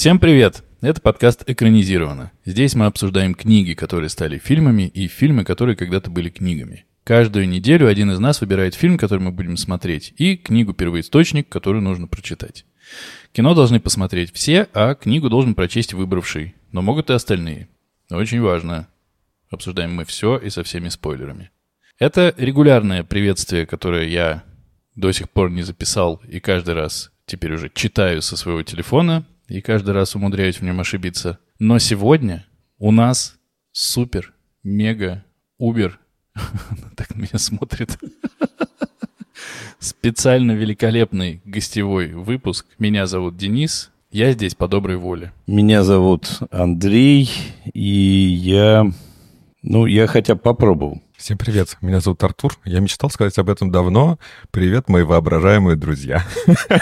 [0.00, 0.64] Всем привет!
[0.80, 2.32] Это подкаст «Экранизировано».
[2.46, 6.86] Здесь мы обсуждаем книги, которые стали фильмами, и фильмы, которые когда-то были книгами.
[7.04, 12.06] Каждую неделю один из нас выбирает фильм, который мы будем смотреть, и книгу-первоисточник, которую нужно
[12.08, 12.64] прочитать.
[13.32, 17.68] Кино должны посмотреть все, а книгу должен прочесть выбравший, но могут и остальные.
[18.10, 18.88] Очень важно.
[19.50, 21.50] Обсуждаем мы все и со всеми спойлерами.
[21.98, 24.44] Это регулярное приветствие, которое я
[24.96, 29.60] до сих пор не записал и каждый раз теперь уже читаю со своего телефона и
[29.60, 31.38] каждый раз умудряюсь в нем ошибиться.
[31.58, 32.46] Но сегодня
[32.78, 33.36] у нас
[33.72, 34.32] супер,
[34.62, 35.24] мега,
[35.58, 35.98] убер,
[36.96, 37.98] так меня смотрит,
[39.80, 42.66] специально великолепный гостевой выпуск.
[42.78, 45.32] Меня зовут Денис, я здесь по доброй воле.
[45.46, 47.30] Меня зовут Андрей,
[47.74, 48.90] и я...
[49.62, 51.02] Ну, я хотя попробовал.
[51.20, 52.54] Всем привет, меня зовут Артур.
[52.64, 54.18] Я мечтал сказать об этом давно.
[54.50, 56.24] Привет, мои воображаемые друзья.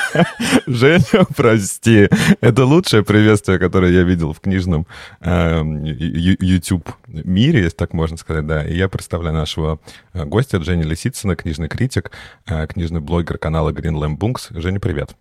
[0.69, 2.09] Женя, прости.
[2.41, 4.87] Это лучшее приветствие, которое я видел в книжном
[5.21, 8.65] YouTube мире, если так можно сказать, да.
[8.65, 9.81] И я представляю нашего
[10.13, 12.13] э, гостя Женя Лисицына, книжный критик,
[12.47, 14.57] э, книжный блогер канала Green Lamb Books.
[14.61, 15.17] Женя, привет.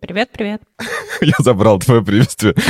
[0.00, 0.62] Привет, привет.
[1.20, 2.54] Я забрал твое приветствие.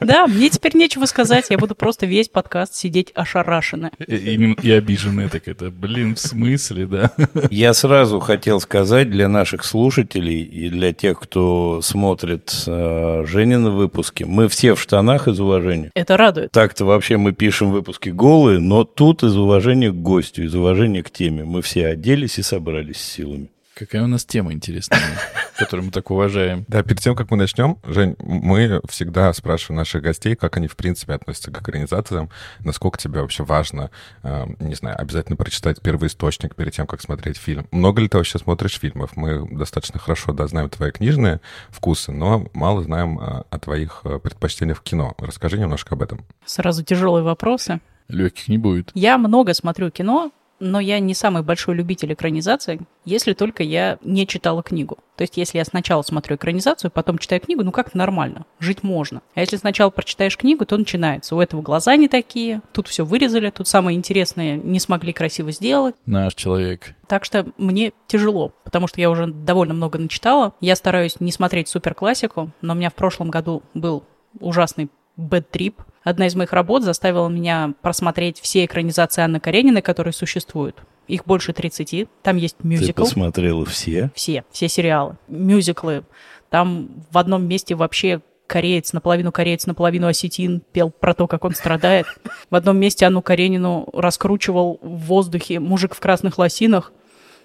[0.00, 3.90] Да, мне теперь нечего сказать, я буду просто весь подкаст сидеть ошарашенно.
[4.06, 7.12] И, и, и обиженная так это, блин, в смысле, да?
[7.50, 14.24] Я сразу хотел сказать для наших слушателей и для тех, кто смотрит э, Женины выпуски,
[14.24, 15.90] мы все в штанах из уважения.
[15.94, 16.52] Это радует.
[16.52, 21.10] Так-то вообще мы пишем выпуски голые, но тут из уважения к гостю, из уважения к
[21.10, 21.44] теме.
[21.44, 23.48] Мы все оделись и собрались с силами.
[23.74, 25.00] Какая у нас тема интересная,
[25.58, 26.64] которую мы так уважаем.
[26.68, 30.76] Да, перед тем, как мы начнем, Жень, мы всегда спрашиваем наших гостей, как они в
[30.76, 32.30] принципе относятся к экранизациям,
[32.60, 33.90] насколько тебе вообще важно,
[34.22, 37.66] э, не знаю, обязательно прочитать первый источник перед тем, как смотреть фильм.
[37.72, 39.16] Много ли ты вообще смотришь фильмов?
[39.16, 44.20] Мы достаточно хорошо, да, знаем твои книжные вкусы, но мало знаем э, о твоих э,
[44.20, 45.16] предпочтениях в кино.
[45.18, 46.24] Расскажи немножко об этом.
[46.44, 47.80] Сразу тяжелые вопросы.
[48.06, 48.90] Легких не будет.
[48.94, 50.30] Я много смотрю кино,
[50.64, 54.96] но я не самый большой любитель экранизации, если только я не читала книгу.
[55.16, 59.20] То есть, если я сначала смотрю экранизацию, потом читаю книгу, ну как нормально, жить можно.
[59.34, 61.36] А если сначала прочитаешь книгу, то начинается.
[61.36, 65.94] У этого глаза не такие, тут все вырезали, тут самое интересное не смогли красиво сделать.
[66.06, 66.94] Наш человек.
[67.06, 70.54] Так что мне тяжело, потому что я уже довольно много начитала.
[70.60, 74.04] Я стараюсь не смотреть суперклассику, но у меня в прошлом году был
[74.40, 75.74] ужасный Trip.
[76.04, 80.76] Одна из моих работ заставила меня просмотреть все экранизации Анны Карениной, которые существуют.
[81.08, 82.06] Их больше 30.
[82.22, 83.02] Там есть мюзикл.
[83.02, 84.10] Ты посмотрела все?
[84.14, 85.16] Все, все сериалы.
[85.28, 86.04] Мюзиклы.
[86.50, 91.54] Там в одном месте вообще кореец, наполовину кореец, наполовину осетин, пел про то, как он
[91.54, 92.06] страдает.
[92.50, 96.92] В одном месте Анну Каренину раскручивал в воздухе мужик в красных лосинах.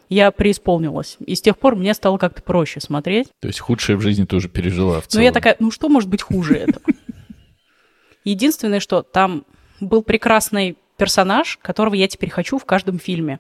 [0.10, 1.18] Я преисполнилась.
[1.26, 3.30] И с тех пор мне стало как-то проще смотреть.
[3.40, 5.22] То есть худшее в жизни тоже пережила в целом.
[5.22, 6.82] Ну, я такая, ну что может быть хуже этого?
[8.30, 9.44] Единственное, что там
[9.80, 13.40] был прекрасный персонаж, которого я теперь хочу в каждом фильме.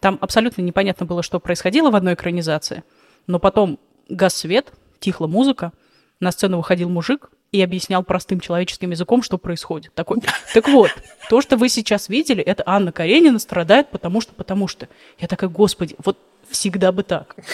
[0.00, 2.82] Там абсолютно непонятно было, что происходило в одной экранизации,
[3.26, 3.78] но потом
[4.08, 5.72] газ свет, тихла музыка,
[6.20, 9.92] на сцену выходил мужик и объяснял простым человеческим языком, что происходит.
[9.92, 10.22] Такой,
[10.54, 10.90] так вот,
[11.28, 14.88] то, что вы сейчас видели, это Анна Каренина страдает, потому что, потому что.
[15.18, 16.16] Я такая, господи, вот
[16.50, 17.36] всегда бы так.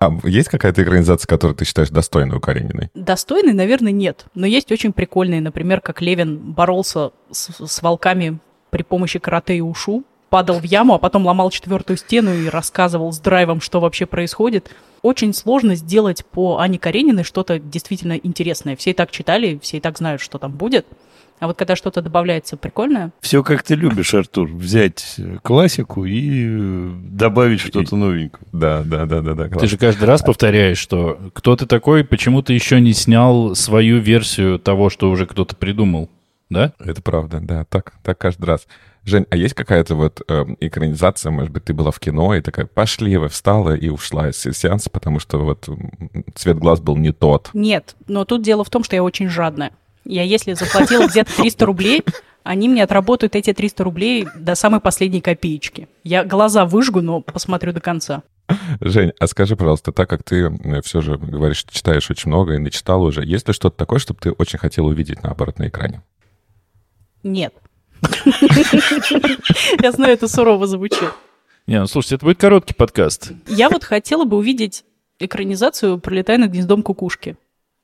[0.00, 2.90] А есть какая-то экранизация, которую ты считаешь достойной у Карениной?
[2.94, 4.26] Достойной, наверное, нет.
[4.34, 8.38] Но есть очень прикольные, например, как Левин боролся с, с волками
[8.70, 13.12] при помощи карате и ушу, падал в яму, а потом ломал четвертую стену и рассказывал
[13.12, 14.68] с драйвом, что вообще происходит.
[15.00, 18.74] Очень сложно сделать по Ане Карениной что-то действительно интересное.
[18.74, 20.86] Все и так читали, все и так знают, что там будет.
[21.44, 23.12] А вот когда что-то добавляется прикольное...
[23.20, 24.48] Все как ты любишь, Артур.
[24.48, 28.42] Взять классику и э, добавить что-то новенькое.
[28.50, 29.48] Да, да, да, да, да.
[29.50, 33.98] Ты же каждый раз повторяешь, что кто ты такой, почему ты еще не снял свою
[33.98, 36.08] версию того, что уже кто-то придумал,
[36.48, 36.72] да?
[36.78, 38.66] Это правда, да, так, так каждый раз.
[39.04, 42.64] Жень, а есть какая-то вот э, экранизация, может быть, ты была в кино и такая,
[42.64, 45.68] пошли, вы встала и ушла из сеанса, потому что вот
[46.36, 47.50] цвет глаз был не тот?
[47.52, 49.72] Нет, но тут дело в том, что я очень жадная.
[50.04, 52.04] Я если заплатила где-то 300 рублей,
[52.42, 55.88] они мне отработают эти 300 рублей до самой последней копеечки.
[56.02, 58.22] Я глаза выжгу, но посмотрю до конца.
[58.80, 62.54] Жень, а скажи, пожалуйста, так как ты э, все же говоришь, что читаешь очень много
[62.54, 66.02] и начитал уже, есть ли что-то такое, чтобы ты очень хотел увидеть, наоборот, на экране?
[67.22, 67.54] Нет.
[69.82, 71.08] Я знаю, это сурово звучит.
[71.66, 73.32] Не, ну слушайте, это будет короткий подкаст.
[73.48, 74.84] Я вот хотела бы увидеть
[75.18, 77.38] экранизацию «Пролетая над гнездом кукушки».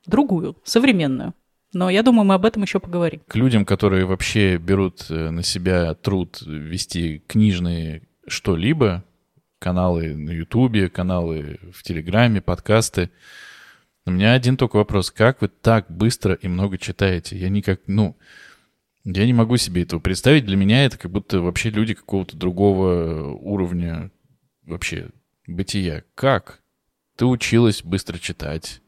[0.05, 1.33] Другую, современную.
[1.73, 3.21] Но я думаю, мы об этом еще поговорим.
[3.27, 9.03] К людям, которые вообще берут э, на себя труд вести книжные что-либо,
[9.59, 13.09] каналы на Ютубе, каналы в Телеграме, подкасты,
[14.05, 15.11] У меня один только вопрос.
[15.11, 17.37] Как вы так быстро и много читаете?
[17.37, 18.17] Я никак, ну,
[19.05, 20.45] я не могу себе этого представить.
[20.45, 24.11] Для меня это как будто вообще люди какого-то другого уровня
[24.63, 25.09] вообще
[25.47, 26.03] бытия.
[26.15, 26.61] Как?
[27.15, 28.81] Ты училась быстро читать.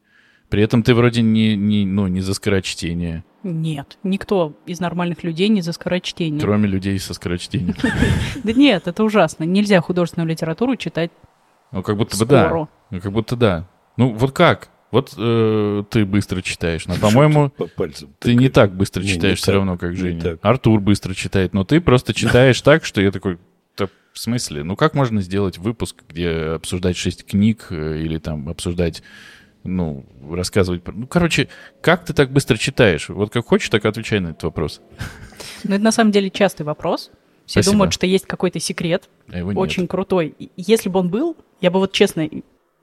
[0.48, 3.24] При этом ты вроде не, не, ну, не за скорочтение.
[3.42, 6.40] Нет, никто из нормальных людей не за скорочтение.
[6.40, 7.74] Кроме людей со скорочтением.
[8.44, 9.44] Да нет, это ужасно.
[9.44, 11.10] Нельзя художественную литературу читать
[11.72, 12.68] Ну, как будто бы да.
[12.90, 13.68] Ну, как будто да.
[13.96, 14.68] Ну, вот как?
[14.90, 16.86] Вот э, ты быстро читаешь.
[16.86, 18.10] Но, по-моему, По пальцам.
[18.20, 20.20] ты не так быстро Не, не читаешь все так, равно, как Женя.
[20.20, 20.38] так.
[20.42, 23.38] Артур быстро читает, но ты просто читаешь так, что я такой...
[23.76, 24.62] «Да в смысле?
[24.62, 29.02] Ну, как можно сделать выпуск, где обсуждать шесть книг э, или там обсуждать,
[29.64, 30.82] ну, рассказывать...
[30.86, 31.48] Ну, короче,
[31.80, 33.08] как ты так быстро читаешь?
[33.08, 34.80] Вот как хочешь, так отвечай на этот вопрос.
[35.64, 37.10] Но это на самом деле частый вопрос.
[37.46, 37.72] Все Спасибо.
[37.72, 39.58] думают, что есть какой-то секрет, А его нет.
[39.58, 40.34] очень крутой.
[40.56, 42.28] Если бы он был, я бы вот честно,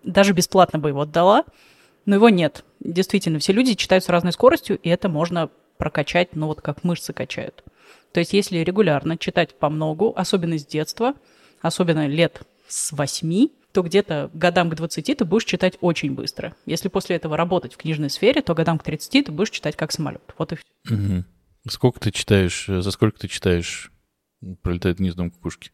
[0.03, 1.45] даже бесплатно бы его отдала,
[2.05, 2.63] но его нет.
[2.79, 7.13] Действительно, все люди читают с разной скоростью, и это можно прокачать, ну вот как мышцы
[7.13, 7.63] качают.
[8.11, 11.13] То есть если регулярно читать по многу, особенно с детства,
[11.61, 16.55] особенно лет с 8, то где-то годам к 20 ты будешь читать очень быстро.
[16.65, 19.91] Если после этого работать в книжной сфере, то годам к 30 ты будешь читать как
[19.91, 20.21] самолет.
[20.37, 20.93] Вот и все.
[20.93, 21.25] Мгм.
[21.67, 23.91] Сколько ты читаешь, э, за сколько ты читаешь
[24.63, 25.71] «Пролетает гнездом кукушки»?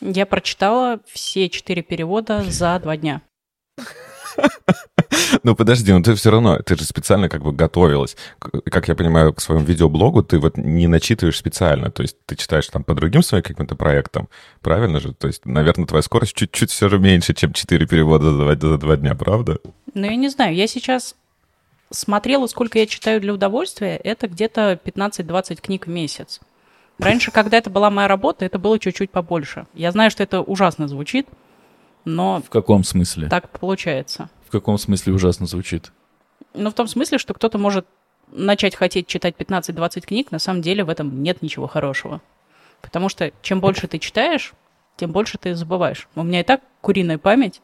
[0.00, 3.22] Я прочитала все четыре перевода за два дня.
[5.42, 8.16] Ну подожди, ну ты все равно, ты же специально как бы готовилась.
[8.38, 12.66] Как я понимаю, к своему видеоблогу ты вот не начитываешь специально, то есть ты читаешь
[12.68, 14.28] там по другим своим каким-то проектам,
[14.60, 15.12] правильно же?
[15.14, 18.78] То есть, наверное, твоя скорость чуть-чуть все же меньше, чем 4 перевода за два, за
[18.78, 19.58] два дня, правда?
[19.94, 21.14] Но я не знаю, я сейчас
[21.90, 26.40] смотрела, сколько я читаю для удовольствия, это где-то 15-20 книг в месяц.
[26.98, 29.66] Раньше, когда это была моя работа, это было чуть-чуть побольше.
[29.74, 31.26] Я знаю, что это ужасно звучит,
[32.04, 33.28] но В каком смысле?
[33.28, 34.28] так получается.
[34.46, 35.92] В каком смысле ужасно звучит?
[36.54, 37.86] Ну, в том смысле, что кто-то может
[38.32, 42.20] начать хотеть читать 15-20 книг, на самом деле в этом нет ничего хорошего.
[42.80, 44.52] Потому что чем больше ты читаешь,
[44.96, 46.08] тем больше ты забываешь.
[46.14, 47.60] У меня и так куриная память,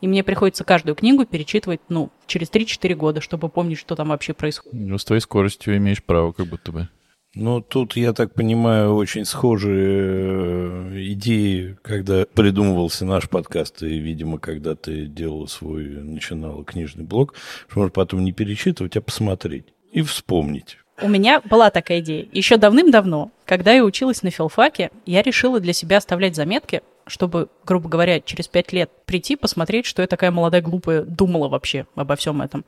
[0.00, 4.32] и мне приходится каждую книгу перечитывать, ну, через 3-4 года, чтобы помнить, что там вообще
[4.34, 4.78] происходит.
[4.78, 6.88] Ну, с твоей скоростью имеешь право, как будто бы.
[7.34, 14.38] Ну, тут, я так понимаю, очень схожие э, идеи, когда придумывался наш подкаст, и, видимо,
[14.38, 17.34] когда ты делал свой, начинал книжный блог,
[17.68, 20.78] что можно потом не перечитывать, а посмотреть и вспомнить.
[21.00, 22.26] У меня была такая идея.
[22.32, 27.88] Еще давным-давно, когда я училась на филфаке, я решила для себя оставлять заметки, чтобы, грубо
[27.88, 32.42] говоря, через пять лет прийти, посмотреть, что я такая молодая глупая думала вообще обо всем
[32.42, 32.64] этом.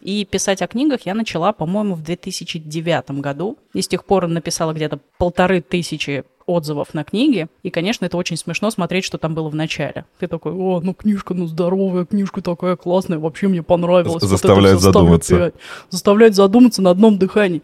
[0.00, 3.58] И писать о книгах я начала, по-моему, в 2009 году.
[3.72, 7.48] И с тех пор написала где-то полторы тысячи отзывов на книги.
[7.62, 10.04] И, конечно, это очень смешно смотреть, что там было в начале.
[10.18, 14.22] Ты такой, о, ну книжка, ну здоровая, книжка такая классная, вообще мне понравилась.
[14.22, 15.52] Вот Заставляет ставлю задуматься.
[15.90, 17.62] Заставляет задуматься на одном дыхании.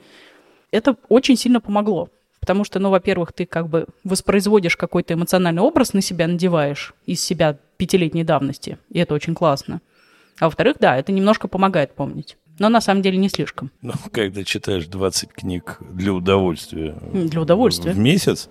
[0.70, 2.08] Это очень сильно помогло.
[2.40, 7.20] Потому что, ну, во-первых, ты как бы воспроизводишь какой-то эмоциональный образ на себя, надеваешь из
[7.20, 8.78] себя пятилетней давности.
[8.90, 9.80] И это очень классно.
[10.38, 12.36] А во-вторых, да, это немножко помогает помнить.
[12.58, 13.70] Но на самом деле не слишком.
[13.82, 17.92] Ну, когда читаешь 20 книг для удовольствия Для удовольствия.
[17.92, 18.48] в месяц,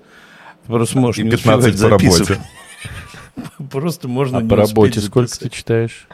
[0.65, 2.41] просто можешь И не 15 успевать по работе.
[3.71, 6.07] Просто можно А не по работе сколько ты читаешь?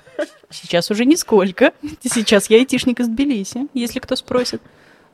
[0.50, 1.72] Сейчас уже нисколько.
[2.03, 4.62] Сейчас я айтишник из Тбилиси, если кто спросит.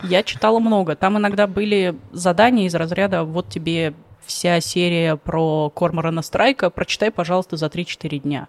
[0.02, 0.96] Я читала много.
[0.96, 3.94] Там иногда были задания из разряда «Вот тебе
[4.24, 8.48] вся серия про Корморана Страйка, прочитай, пожалуйста, за 3-4 дня».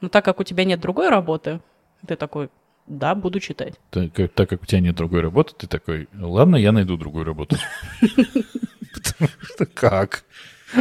[0.00, 1.60] Но так как у тебя нет другой работы,
[2.06, 2.50] ты такой
[2.86, 3.74] «Да, буду читать».
[3.90, 7.24] Так как, так как у тебя нет другой работы, ты такой, ладно, я найду другую
[7.24, 7.56] работу.
[8.00, 10.24] Потому что как?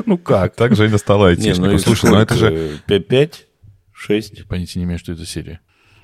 [0.06, 0.56] Ну как?
[0.56, 1.76] Так Женя стала Не, ну айтишником.
[1.76, 2.80] и Слушай, ну это же...
[2.88, 3.48] 5,
[3.94, 4.48] 6.
[4.48, 5.62] Понятия не имею, что это серия.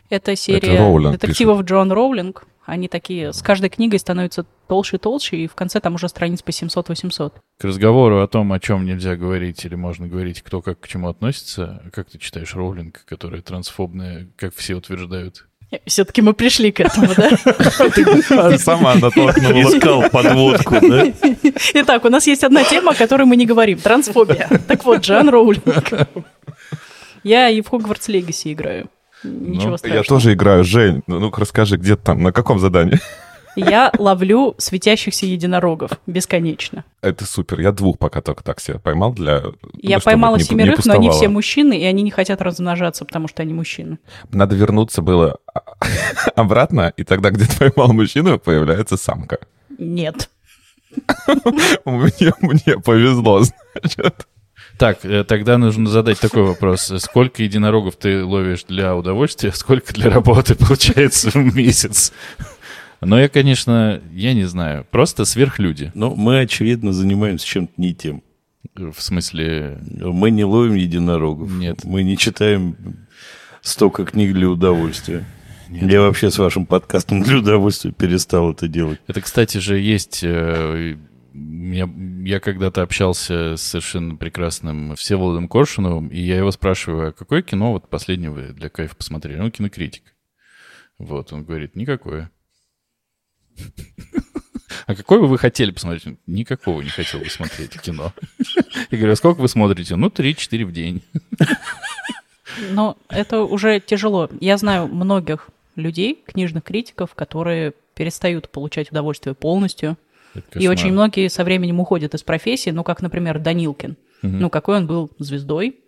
[0.09, 2.45] Это серия детективов Джон Роулинг.
[2.71, 6.41] Они такие с каждой книгой становятся толще и толще, и в конце там уже страниц
[6.41, 7.33] по 700-800.
[7.59, 11.09] К разговору о том, о чем нельзя говорить или можно говорить, кто как к чему
[11.09, 15.47] относится, как ты читаешь Роулинг, которая трансфобная, как все утверждают?
[15.85, 18.57] Все-таки мы пришли к этому, да?
[18.57, 19.63] Сама натолкнула.
[19.63, 21.11] Искал подводку, да?
[21.73, 23.79] Итак, у нас есть одна тема, о которой мы не говорим.
[23.79, 24.47] Трансфобия.
[24.69, 25.65] Так вот, Джоан Роулинг.
[27.23, 28.89] Я и в Хогвартс Легаси играю.
[29.23, 30.03] Ничего Я страшного.
[30.05, 30.63] тоже играю.
[30.63, 32.99] Жень, ну ну-ка расскажи, где ты там, на каком задании?
[33.55, 36.85] Я ловлю светящихся единорогов бесконечно.
[37.01, 37.59] Это супер.
[37.59, 39.43] Я двух пока только так себе поймал для...
[39.75, 43.03] Я ну, поймала не- не семерых, но они все мужчины, и они не хотят размножаться,
[43.03, 43.99] потому что они мужчины.
[44.31, 45.39] Надо вернуться было
[46.35, 49.39] обратно, и тогда, где ты поймал мужчину, появляется самка.
[49.77, 50.29] Нет.
[51.85, 53.41] Мне повезло,
[53.81, 54.27] значит.
[54.81, 56.91] Так, э, тогда нужно задать такой вопрос.
[56.97, 62.11] Сколько единорогов ты ловишь для удовольствия, сколько для работы получается в месяц?
[63.00, 64.88] Но я, конечно, я не знаю.
[64.89, 65.91] Просто сверхлюди.
[65.93, 68.23] Но мы, очевидно, занимаемся чем-то не тем.
[68.73, 69.77] В смысле...
[69.88, 71.51] Мы не ловим единорогов.
[71.51, 71.83] Нет.
[71.83, 72.75] Мы не читаем
[73.61, 75.25] столько книг для удовольствия.
[75.69, 79.00] Я вообще с вашим подкастом для удовольствия перестал это делать.
[79.05, 80.23] Это, кстати же, есть...
[81.33, 81.89] э, Я,
[82.23, 87.73] я когда-то общался с совершенно прекрасным Всеволодом Коршуновым, и я его спрашиваю, а какое кино
[87.73, 89.39] вот последнее вы для кайфа посмотрели?
[89.39, 90.03] Он кинокритик.
[90.97, 92.31] Вот, он говорит, никакое.
[94.88, 96.17] А какое бы вы хотели посмотреть?
[96.27, 98.13] Никакого не хотел бы смотреть кино.
[98.89, 99.95] Я говорю, а сколько вы смотрите?
[99.95, 101.03] Ну, 3-4 в день.
[102.71, 104.29] Но это уже тяжело.
[104.39, 109.97] Я знаю многих людей, книжных критиков, которые перестают получать удовольствие полностью.
[110.53, 113.97] И очень многие со временем уходят из профессии, ну, как, например, Данилкин.
[114.21, 115.79] Ну, какой он был звездой.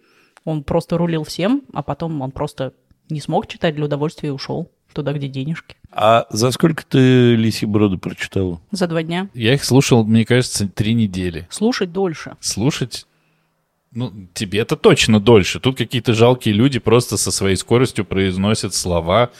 [0.45, 2.73] Он просто рулил всем, а потом он просто
[3.09, 5.75] не смог читать для удовольствия и ушел туда, где денежки.
[5.91, 8.61] А за сколько ты Лиси Брода прочитала?
[8.71, 9.29] За два дня.
[9.33, 11.47] Я их слушал, мне кажется, три недели.
[11.49, 12.35] Слушать дольше.
[12.39, 13.05] Слушать,
[13.95, 15.59] ну, тебе это точно дольше.
[15.59, 19.31] Тут какие-то жалкие люди просто со своей скоростью произносят слова,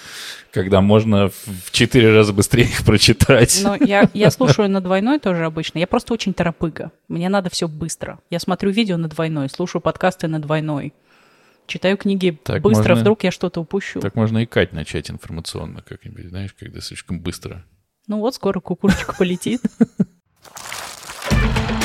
[0.51, 3.62] когда можно в четыре раза быстрее их прочитать.
[3.63, 5.79] Но я, я слушаю на двойной тоже обычно.
[5.79, 6.91] Я просто очень торопыга.
[7.07, 8.19] Мне надо все быстро.
[8.29, 10.93] Я смотрю видео на двойной, слушаю подкасты на двойной.
[11.65, 14.01] Читаю книги Так быстро, можно- вдруг я что-то упущу.
[14.01, 17.65] Так можно икать начать информационно как-нибудь, знаешь, когда слишком быстро.
[18.07, 19.62] Ну вот, скоро кукушечка полетит.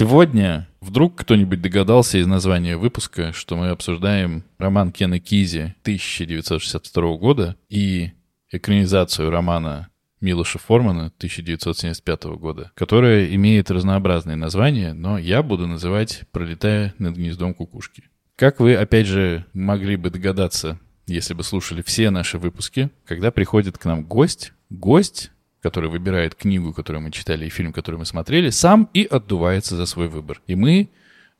[0.00, 7.56] Сегодня вдруг кто-нибудь догадался из названия выпуска, что мы обсуждаем роман Кена Кизи 1962 года
[7.68, 8.12] и
[8.50, 9.90] экранизацию романа
[10.22, 17.52] Милоша Формана 1975 года, которая имеет разнообразные названия, но я буду называть «Пролетая над гнездом
[17.52, 18.04] кукушки».
[18.36, 23.76] Как вы, опять же, могли бы догадаться, если бы слушали все наши выпуски, когда приходит
[23.76, 25.30] к нам гость, гость,
[25.62, 29.86] который выбирает книгу, которую мы читали, и фильм, который мы смотрели, сам и отдувается за
[29.86, 30.40] свой выбор.
[30.46, 30.88] И мы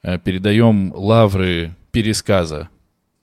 [0.03, 2.69] э, передаем лавры пересказа,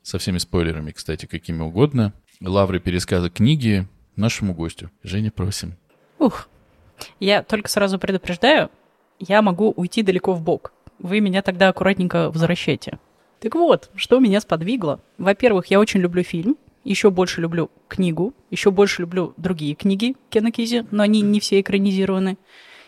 [0.08, 3.86] со всеми спойлерами, кстати, какими угодно, лавры пересказа книги
[4.16, 4.90] нашему гостю.
[5.04, 5.76] Женя, просим.
[6.18, 6.48] Ух.
[7.20, 8.72] Я только сразу предупреждаю,
[9.20, 10.72] я могу уйти далеко в бок.
[11.00, 13.00] Вы меня тогда аккуратненько возвращайте.
[13.42, 15.02] Так вот, что меня сподвигло?
[15.18, 16.56] Во-первых, я очень люблю фильм,
[16.92, 21.60] еще больше люблю книгу, еще больше люблю другие книги Кена Кизи, но они не все
[21.60, 22.38] экранизированы.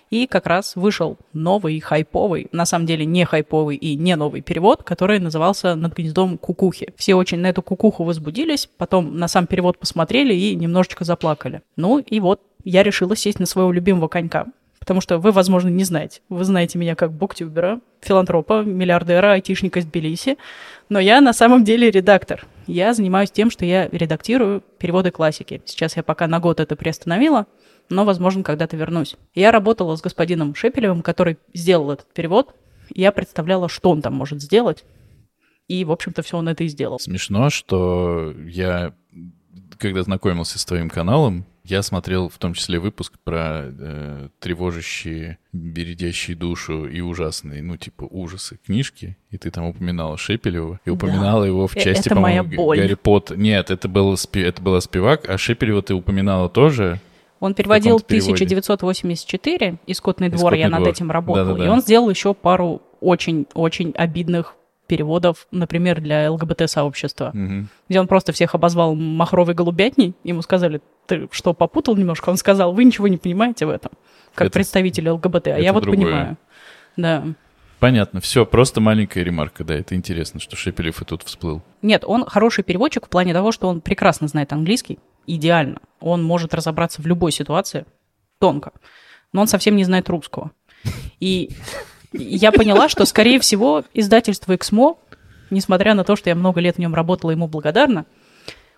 [0.09, 4.81] И как раз вышел новый хайповый, на самом деле не хайповый и не новый перевод,
[4.81, 6.93] который назывался «Над гнездом кукухи».
[6.97, 11.61] Все очень на эту кукуху возбудились, потом на сам перевод посмотрели и немножечко заплакали.
[11.75, 14.47] Ну и вот я решила сесть на своего любимого конька,
[14.79, 16.21] потому что вы, возможно, не знаете.
[16.29, 20.37] Вы знаете меня как буктюбера, филантропа, миллиардера, айтишника из Тбилиси,
[20.89, 22.47] но я на самом деле редактор.
[22.69, 25.63] Я занимаюсь тем, что я редактирую переводы классики.
[25.65, 27.47] Сейчас я пока на год это приостановила,
[27.89, 29.15] но, возможно, когда-то вернусь.
[29.33, 32.53] Я работала с господином Шепелевым, который сделал этот перевод.
[32.93, 34.85] Я представляла, что он там может сделать.
[35.67, 36.99] И, в общем-то, все он это и сделал.
[36.99, 38.93] Смешно, что я,
[39.79, 46.35] когда знакомился с твоим каналом, я смотрел в том числе выпуск про э, тревожащие, бередящие
[46.35, 49.17] душу и ужасные, ну, типа, ужасы книжки.
[49.31, 50.93] И ты там упоминала Шепелева и Да.
[50.93, 52.77] упоминала его в Э, части, это моя боль.
[52.79, 53.37] Гарри Поттер.
[53.37, 56.99] Нет, это, был, это была Спивак, а Шепелева ты упоминала тоже.
[57.39, 58.43] Он переводил каком-то переводе.
[58.43, 60.89] 1984 и «Скотный двор», «Скотный я над двор».
[60.89, 61.45] этим работал.
[61.45, 61.65] Да-да-да.
[61.65, 64.55] И он сделал еще пару очень-очень обидных
[64.89, 67.69] переводов, например, для ЛГБТ-сообщества, Мгм.
[67.87, 70.15] где он просто всех обозвал махровой голубятней.
[70.25, 72.29] Ему сказали, ты что, попутал немножко?
[72.29, 73.91] Он сказал, вы ничего не понимаете в этом,
[74.35, 76.01] как Это- представитель ЛГБТ, а я вот другое.
[76.05, 76.37] понимаю.
[76.97, 77.23] Да.
[77.79, 81.61] Понятно, все, просто маленькая ремарка, да, это интересно, что Шепелев и тут всплыл.
[81.81, 85.79] Нет, он хороший переводчик в плане того, что он прекрасно знает английский, идеально.
[86.01, 87.85] Он может разобраться в любой ситуации
[88.39, 88.71] тонко,
[89.31, 90.51] но он совсем не знает русского.
[91.21, 91.51] И
[92.11, 94.97] я поняла, что, скорее всего, издательство «Эксмо»,
[95.49, 98.05] несмотря на то, что я много лет в нем работала, ему благодарна,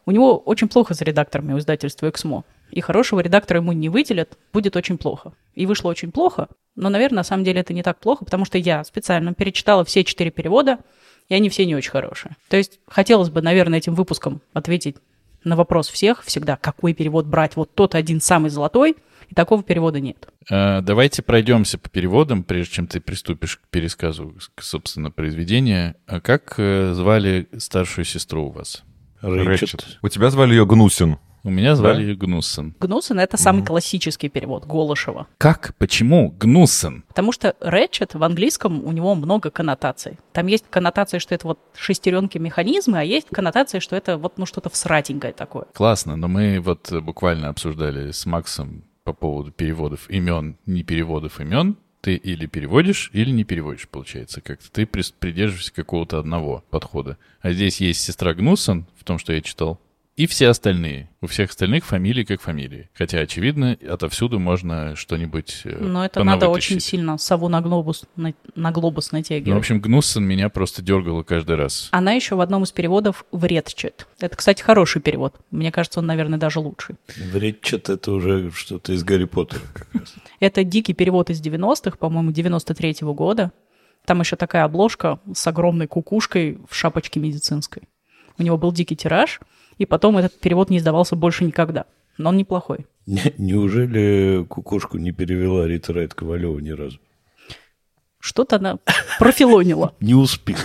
[0.05, 2.43] у него очень плохо с редакторами у издательства «Эксмо».
[2.71, 5.33] И хорошего редактора ему не выделят, будет очень плохо.
[5.55, 8.57] И вышло очень плохо, но, наверное, на самом деле это не так плохо, потому что
[8.57, 10.79] я специально перечитала все четыре перевода,
[11.27, 12.35] и они все не очень хорошие.
[12.49, 14.95] То есть хотелось бы, наверное, этим выпуском ответить
[15.43, 18.95] на вопрос всех всегда, какой перевод брать, вот тот один самый золотой,
[19.31, 20.27] и такого перевода нет.
[20.49, 25.95] Э, Давайте пройдемся по переводам, прежде чем ты приступишь к пересказу, собственно, произведения.
[26.05, 28.83] А Как э, звали старшую сестру у вас?
[29.21, 29.99] Рэчет.
[30.01, 31.17] У тебя звали ее Гнусин.
[31.43, 32.75] У меня звали ее Гнуссен.
[32.79, 35.25] Гнуссен— это самый классический перевод Голышева.
[35.39, 35.73] Как?
[35.79, 37.03] Почему Гнуссен?
[37.07, 40.19] Потому что Ratchet в английском у него много коннотаций.
[40.33, 44.45] Там есть коннотация, что это вот шестеренки механизмы, а есть коннотация, что это вот ну
[44.45, 45.65] что-то всратенькое такое.
[45.73, 51.77] Классно, но мы вот буквально обсуждали с Максом по поводу переводов имен, не переводов имен.
[52.01, 54.41] Ты или переводишь, или не переводишь, получается.
[54.41, 57.17] Как-то ты придерживаешься какого-то одного подхода.
[57.41, 59.79] А здесь есть сестра Гнуссен, в том, что я читал,
[60.17, 61.09] и все остальные.
[61.21, 62.89] У всех остальных фамилии как фамилии.
[62.93, 68.33] Хотя, очевидно, отовсюду можно что-нибудь э, Но это надо очень сильно сову на глобус, на,
[68.55, 69.57] на глобус Ну, в натягивать.
[69.57, 71.87] общем, Гнуссен меня просто дергала каждый раз.
[71.91, 74.07] Она еще в одном из переводов вредчет.
[74.19, 75.35] Это, кстати, хороший перевод.
[75.49, 76.95] Мне кажется, он, наверное, даже лучший.
[77.31, 80.13] Вредчат это уже что-то из Гарри Поттера как раз.
[80.39, 83.51] Это дикий перевод из 90-х, по-моему, 93-го года.
[84.05, 87.83] Там еще такая обложка с огромной кукушкой в шапочке медицинской.
[88.37, 89.39] У него был дикий тираж,
[89.77, 91.85] и потом этот перевод не издавался больше никогда.
[92.17, 92.85] Но он неплохой.
[93.05, 96.99] Не- Неужели кукушку не перевела Рита Райт Ковалева ни разу?
[98.23, 98.77] Что-то она
[99.17, 99.95] профилонила.
[99.99, 100.59] Не успела,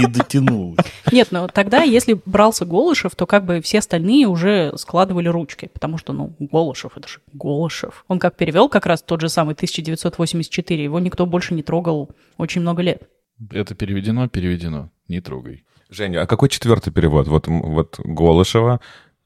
[0.00, 0.84] не дотянулась.
[1.12, 5.98] Нет, но тогда, если брался Голышев, то как бы все остальные уже складывали ручки, потому
[5.98, 8.04] что, ну, Голышев, это же Голышев.
[8.08, 12.60] Он как перевел как раз тот же самый 1984, его никто больше не трогал очень
[12.62, 13.08] много лет.
[13.52, 14.90] Это переведено, переведено.
[15.06, 15.64] Не трогай.
[15.90, 17.28] Женя, а какой четвертый перевод?
[17.28, 18.80] Вот, вот Голышева,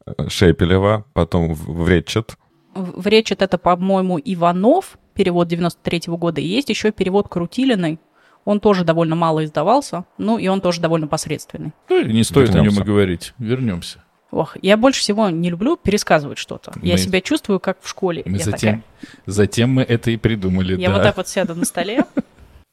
[0.06, 2.36] э, Шепелева, потом Вречет.
[2.74, 8.00] В в речь это, по-моему, Иванов, перевод 93 года, и есть еще перевод Крутилиной,
[8.44, 11.72] он тоже довольно мало издавался, ну и он тоже довольно посредственный.
[11.88, 12.80] Ну, и не стоит о нем Вернемся.
[12.80, 13.34] и говорить.
[13.38, 14.04] Вернемся.
[14.30, 16.72] Ох, я больше всего не люблю пересказывать что-то.
[16.82, 18.22] Я Мы- себя чувствую как в школе.
[18.26, 18.82] Мы я затем,
[19.26, 20.82] затем мы это и придумали, такая.
[20.82, 20.94] Я да.
[20.94, 22.04] вот так вот сяду на столе.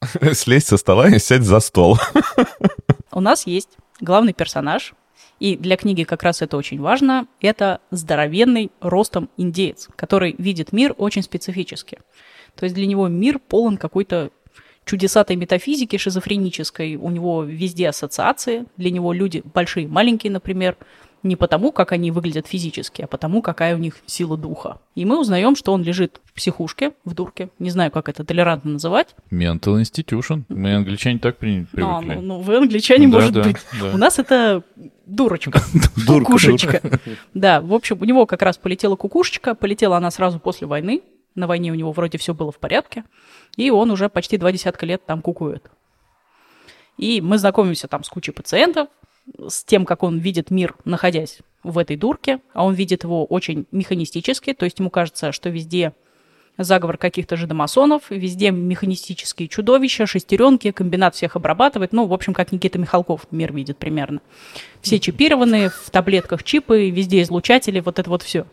[0.32, 1.98] Слезь со стола и сядь за стол.
[3.12, 4.94] У нас есть главный персонаж,
[5.38, 7.26] и для книги как раз это очень важно.
[7.40, 11.98] Это здоровенный ростом индеец, который видит мир очень специфически.
[12.54, 14.30] То есть для него мир полон какой-то
[14.84, 16.96] чудесатой метафизики шизофренической.
[16.96, 18.66] У него везде ассоциации.
[18.76, 20.76] Для него люди большие, маленькие, например,
[21.22, 24.80] не потому, как они выглядят физически, а потому, какая у них сила духа.
[24.96, 27.48] И мы узнаем, что он лежит в психушке, в дурке.
[27.60, 29.14] Не знаю, как это толерантно называть.
[29.30, 30.42] Mental Institution.
[30.48, 32.14] Мы, англичане, так при- А, привыкли.
[32.16, 33.56] ну, ну, вы англичане, Да, может да, быть.
[33.80, 33.90] да.
[33.94, 34.64] У нас это
[35.06, 35.60] дурочка.
[36.06, 36.80] Кукушечка.
[37.34, 41.02] Да, в общем, у него как раз полетела кукушечка, полетела она сразу после войны.
[41.34, 43.04] На войне у него вроде все было в порядке.
[43.56, 45.70] И он уже почти два десятка лет там кукует.
[46.98, 48.88] И мы знакомимся там с кучей пациентов,
[49.48, 52.40] с тем, как он видит мир, находясь в этой дурке.
[52.52, 55.92] А он видит его очень механистически, то есть ему кажется, что везде
[56.58, 61.92] заговор каких-то же домасонов, везде механистические чудовища, шестеренки, комбинат всех обрабатывает.
[61.92, 64.20] Ну, в общем, как Никита Михалков мир видит примерно.
[64.80, 68.46] Все чипированные, в таблетках чипы, везде излучатели, вот это вот все.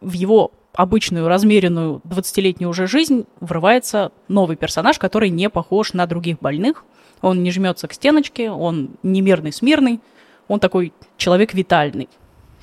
[0.00, 6.38] В его обычную, размеренную 20-летнюю уже жизнь врывается новый персонаж, который не похож на других
[6.40, 6.84] больных.
[7.24, 10.00] Он не жмется к стеночке, он не мирный, смирный,
[10.46, 12.08] он такой человек витальный.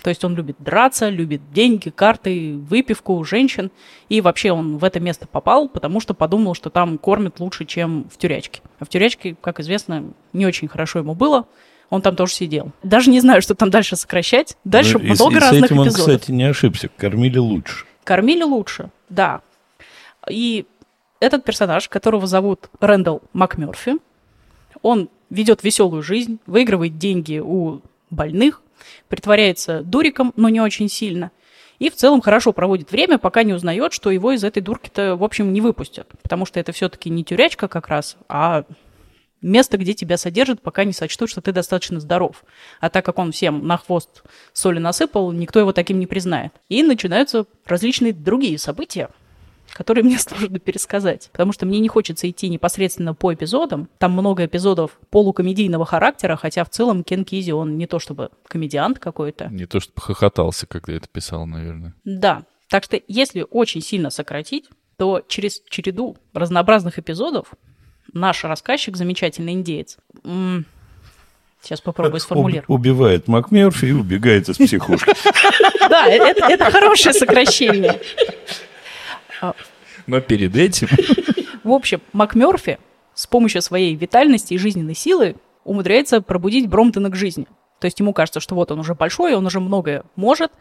[0.04, 3.72] То есть он любит драться, любит деньги, карты, выпивку, женщин.
[4.10, 8.08] И вообще он в это место попал, потому что подумал, что там кормят лучше, чем
[8.12, 8.62] в тюрячке.
[8.80, 11.46] А в тюрячке, как известно, не очень хорошо ему было.
[11.92, 12.72] Он там тоже сидел.
[12.84, 14.58] Даже не знаю, что там дальше сокращать.
[14.64, 16.16] Дальше Ну, и с- много и с разных этим он, эпизодов.
[16.16, 16.88] кстати, не ошибся.
[16.98, 17.86] Кормили лучше.
[18.04, 19.42] Кормили лучше, да.
[20.30, 20.66] И
[21.20, 23.98] этот персонаж, которого зовут Рэндалл МакМёрфи,
[24.82, 28.62] он ведет веселую жизнь, выигрывает деньги у больных,
[29.08, 31.32] притворяется дуриком, но не очень сильно.
[31.80, 35.24] И в целом хорошо проводит время, пока не узнает, что его из этой дурки-то, в
[35.24, 36.08] общем, не выпустят.
[36.22, 38.66] Потому что это все-таки не тюрячка как раз, а
[39.42, 42.44] место, где тебя содержат, пока не сочтут, что ты достаточно здоров.
[42.80, 46.54] А так как он всем на хвост соли насыпал, никто его таким не признает.
[46.70, 49.10] И начинаются различные другие события,
[49.74, 51.30] которые мне сложно пересказать.
[51.32, 53.90] Потому что мне не хочется идти непосредственно по эпизодам.
[53.98, 59.00] Там много эпизодов полукомедийного характера, хотя в целом Кен Кизи, он не то чтобы комедиант
[59.00, 59.48] какой-то.
[59.48, 61.94] Не то, что хохотался, когда это писал, наверное.
[62.04, 62.44] Да.
[62.70, 67.48] Так что если очень сильно сократить, то через череду разнообразных эпизодов
[68.14, 70.66] наш рассказчик, замечательный индеец, м,
[71.62, 72.70] сейчас попробую сформулировать.
[72.70, 75.12] убивает МакМерфи и убегает из психушки.
[75.90, 78.00] Да, это хорошее сокращение.
[80.08, 80.88] Но перед этим...
[81.64, 82.80] В общем, МакМёрфи
[83.14, 87.46] с помощью своей витальности и жизненной силы умудряется пробудить Бромтона к жизни.
[87.80, 90.52] То есть ему кажется, что вот он уже большой, он уже многое может,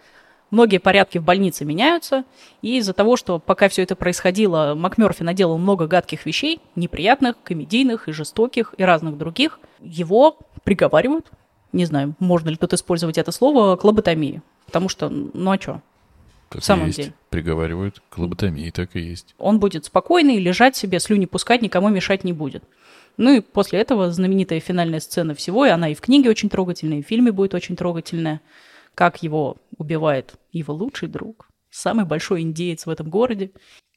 [0.51, 2.25] многие порядки в больнице меняются,
[2.63, 8.09] и из-за того, что пока все это происходило, МакМёрфи наделал много гадких вещей, неприятных, комедийных
[8.09, 11.31] и жестоких, и разных других, его приговаривают,
[11.73, 14.43] не знаю, можно ли тут использовать это слово, к лоботомии.
[14.67, 15.83] Потому что, ну а что?
[16.51, 16.99] Так В самом есть.
[16.99, 17.13] деле.
[17.31, 19.35] Приговаривают к лоботомии, так и есть.
[19.39, 22.65] Он будет спокойный, лежать себе, слюни пускать, никому мешать не будет.
[23.17, 26.99] Ну и после этого знаменитая финальная сцена всего, и она и в книге очень трогательная,
[26.99, 28.41] и в фильме будет очень трогательная.
[28.95, 33.53] Как его убивает его лучший друг, самый большой индеец в этом городе,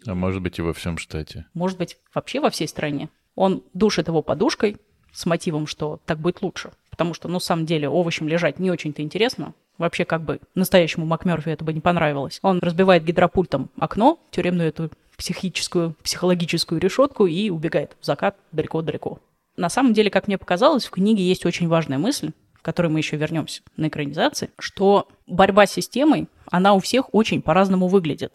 [0.05, 1.45] А может быть и во всем штате.
[1.55, 3.09] может быть, вообще во всей стране.
[3.35, 4.77] Он душит его подушкой
[5.11, 6.71] с мотивом, что так будет лучше.
[6.91, 9.55] Потому что, ну, на самом деле, овощем лежать не очень-то интересно.
[9.77, 12.39] Вообще, как бы, настоящему МакМерфи это бы не понравилось.
[12.41, 19.19] Он разбивает гидропультом окно, тюремную эту психическую, психологическую решетку и убегает в закат далеко-далеко.
[19.57, 22.99] На самом деле, как мне показалось, в книге есть очень важная мысль, к которой мы
[22.99, 28.33] еще вернемся на экранизации, что борьба с системой, она у всех очень по-разному выглядит.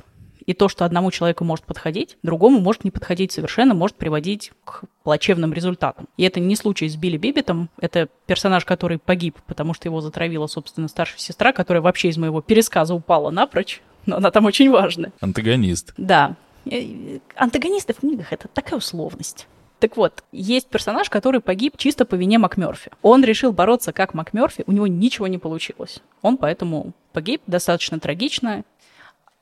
[0.48, 4.84] И то, что одному человеку может подходить, другому может не подходить совершенно, может приводить к
[5.02, 6.06] плачевным результатам.
[6.16, 7.68] И это не случай с Билли Бибитом.
[7.78, 12.40] Это персонаж, который погиб, потому что его затравила, собственно, старшая сестра, которая вообще из моего
[12.40, 13.82] пересказа упала напрочь.
[14.06, 15.12] Но она там очень важная.
[15.20, 15.92] Антагонист.
[15.98, 16.34] Да.
[16.64, 19.46] Э, Антагонисты в книгах— это такая условность.
[19.80, 22.90] Так вот, есть персонаж, который погиб чисто по вине МакМерфи.
[23.02, 26.00] Он решил бороться как МакМерфи, у него ничего не получилось.
[26.20, 28.64] Он поэтому погиб достаточно трагично.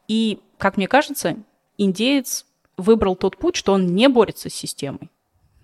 [0.08, 1.36] И, как мне кажется,
[1.78, 5.10] индеец выбрал тот путь, что он не борется с системой,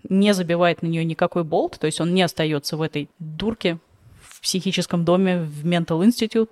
[0.07, 3.79] не забивает на нее никакой болт, то есть он не остается в этой дурке
[4.21, 6.49] в психическом доме, в Mental Institute.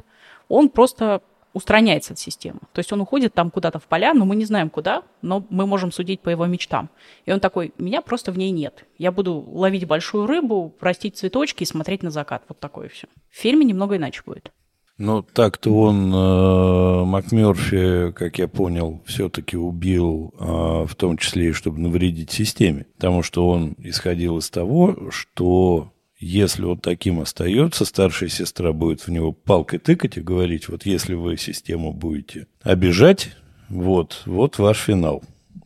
[0.48, 1.22] Он просто
[1.54, 2.60] устраняется от системы.
[2.72, 5.68] То есть он уходит там куда-то в поля, но мы не знаем куда, но мы
[5.68, 6.90] можем судить по его мечтам.
[7.26, 8.86] И он такой, меня просто в ней нет.
[8.98, 12.44] Я буду ловить большую рыбу, растить цветочки и смотреть на закат.
[12.48, 13.08] Вот такое все.
[13.30, 14.52] В фильме немного иначе будет.
[14.98, 21.54] Ну, так-то он, э, МакМерфи, как я понял, все-таки убил, э, в том числе и
[21.54, 22.86] чтобы навредить системе.
[22.98, 29.08] Потому что он исходил из того, что если он таким остается, старшая сестра будет в
[29.10, 33.32] него палкой тыкать и говорить, вот если вы систему будете обижать,
[33.70, 35.24] вот, вот ваш финал.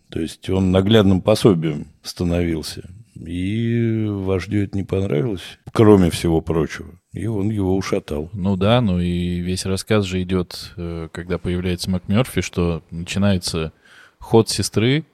[0.10, 2.90] То есть он наглядным пособием становился.
[3.16, 7.00] И вождю это не понравилось, кроме всего прочего.
[7.16, 8.30] И он его ушатал.
[8.34, 13.72] Ну да, ну и весь рассказ же идет, э, когда появляется МакМерфи, что начинается
[14.20, 15.06] ход сестры,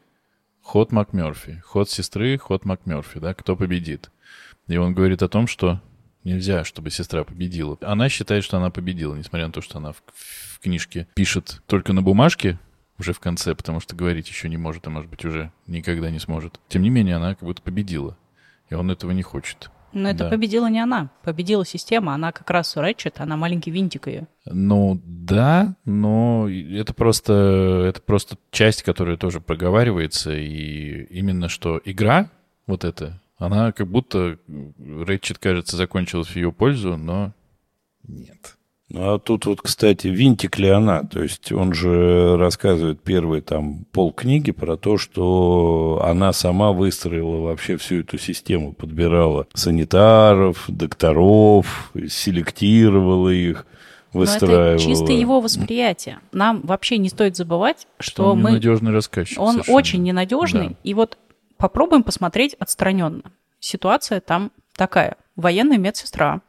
[0.63, 4.09] ход МакМерфи, ход сестры, ход МакМерфи, да, кто победит.
[4.67, 5.79] И он говорит о том, что
[6.23, 7.77] нельзя, чтобы сестра победила.
[7.81, 11.93] Она считает, что она победила, несмотря на то, что она в, в книжке пишет только
[11.93, 12.57] на бумажке,
[12.97, 16.19] уже в конце, потому что говорить еще не может, а может быть уже никогда не
[16.19, 16.59] сможет.
[16.67, 18.17] Тем не менее, она как будто победила.
[18.71, 19.69] И он этого не хочет.
[19.93, 20.29] Но это Да.
[20.29, 22.13] победила не она, победила система.
[22.13, 24.27] Она как раз Рэтчет, она маленький винтик ее.
[24.45, 32.29] Ну да, но это просто, это просто часть, которая тоже проговаривается, и именно что игра
[32.67, 34.37] вот эта, она как будто,
[34.79, 37.33] Рэтчет, кажется, закончилась в ее пользу, но
[38.07, 38.57] нет.
[38.93, 41.03] Ну, а тут вот, кстати, винтик ли она?
[41.03, 47.77] То есть он же рассказывает первые там полкниги про то, что она сама выстроила вообще
[47.77, 53.65] всю эту систему, подбирала санитаров, докторов, селектировала их,
[54.11, 54.71] выстраивала.
[54.71, 56.19] Но это чисто его восприятие.
[56.33, 58.49] Нам вообще не стоит забывать, что он мы...
[58.51, 59.39] ненадежный рассказчик.
[59.39, 59.77] Он совершенно.
[59.77, 60.69] очень ненадежный.
[60.69, 60.75] Да.
[60.83, 61.17] И вот
[61.55, 63.23] попробуем посмотреть отстраненно.
[63.61, 65.15] Ситуация там такая.
[65.37, 66.41] Военная медсестра,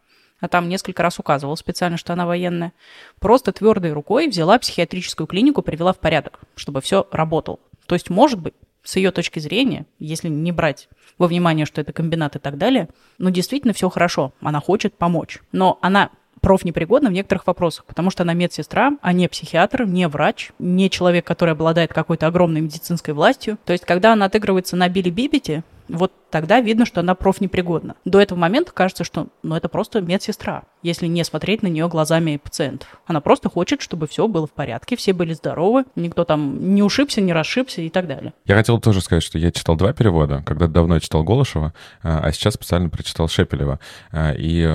[0.42, 2.72] а там несколько раз указывал специально, что она военная,
[3.20, 7.60] просто твердой рукой взяла психиатрическую клинику, привела в порядок, чтобы все работало.
[7.86, 11.92] То есть, может быть, с ее точки зрения, если не брать во внимание, что это
[11.92, 15.38] комбинат и так далее, ну, действительно все хорошо, она хочет помочь.
[15.52, 20.50] Но она профнепригодна в некоторых вопросах, потому что она медсестра, а не психиатр, не врач,
[20.58, 23.58] не человек, который обладает какой-то огромной медицинской властью.
[23.64, 27.94] То есть, когда она отыгрывается на Билли Бибите, вот тогда видно, что она профнепригодна.
[28.04, 32.38] До этого момента кажется, что ну, это просто медсестра, если не смотреть на нее глазами
[32.42, 33.00] пациентов.
[33.06, 37.20] Она просто хочет, чтобы все было в порядке, все были здоровы, никто там не ушибся,
[37.20, 38.32] не расшибся и так далее.
[38.46, 40.42] Я хотел тоже сказать, что я читал два перевода.
[40.46, 43.80] Когда-то давно я читал Голышева, а а сейчас специально прочитал Шепелева.
[44.10, 44.66] А, И,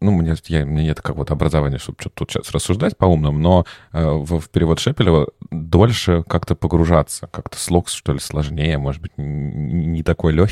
[0.00, 4.04] ну, мне, я, меня нет какого-то образования, чтобы что-то тут сейчас рассуждать по-умному, но э,
[4.04, 10.02] в, в перевод Шепелева дольше как-то погружаться, как-то слог, что ли, сложнее, может быть, не
[10.02, 10.49] такой легкий.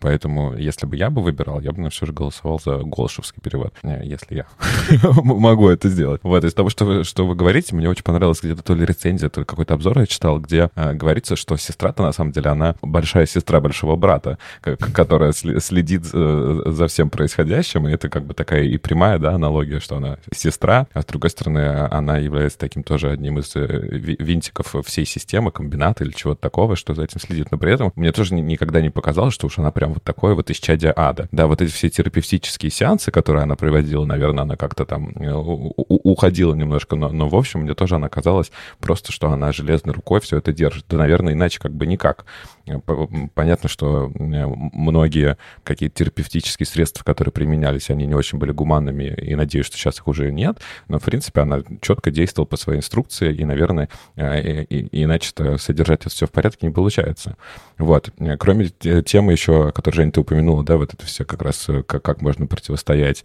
[0.00, 3.74] Поэтому, если бы я бы выбирал, я бы, наверное, все же голосовал за Голышевский перевод,
[3.82, 4.46] если я
[5.22, 6.20] могу это сделать.
[6.22, 9.28] Вот, из того, что вы, что вы говорите, мне очень понравилось где-то то ли рецензия,
[9.28, 12.76] то ли какой-то обзор я читал, где э, говорится, что сестра-то на самом деле она
[12.82, 18.62] большая сестра большого брата, которая следит э, за всем происходящим, и это как бы такая
[18.62, 23.10] и прямая, да, аналогия, что она сестра, а с другой стороны, она является таким тоже
[23.10, 27.50] одним из э, ви- винтиков всей системы, комбината или чего-то такого, что за этим следит.
[27.50, 30.50] Но при этом мне тоже никогда не показалось, что уж она прям вот такое вот
[30.50, 31.28] исчадие ада.
[31.32, 36.54] Да, вот эти все терапевтические сеансы, которые она проводила, наверное, она как-то там э, уходила
[36.54, 40.38] немножко, но, но в общем мне тоже она казалась просто, что она железной рукой все
[40.38, 40.84] это держит.
[40.88, 42.24] Да, наверное, иначе как бы никак.
[42.66, 42.78] Э,
[43.34, 49.66] понятно, что многие какие-то терапевтические средства, которые применялись, они не очень были гуманными, и надеюсь,
[49.66, 53.44] что сейчас их уже нет, но, в принципе, она четко действовала по своей инструкции, и,
[53.44, 57.36] наверное, э, и, и иначе содержать это все в порядке не получается.
[57.78, 58.10] Вот.
[58.38, 62.02] Кроме темы еще, которую, Женя, ты упомянула, да, вот это все как раз, э, как,
[62.02, 63.24] как можно противостоять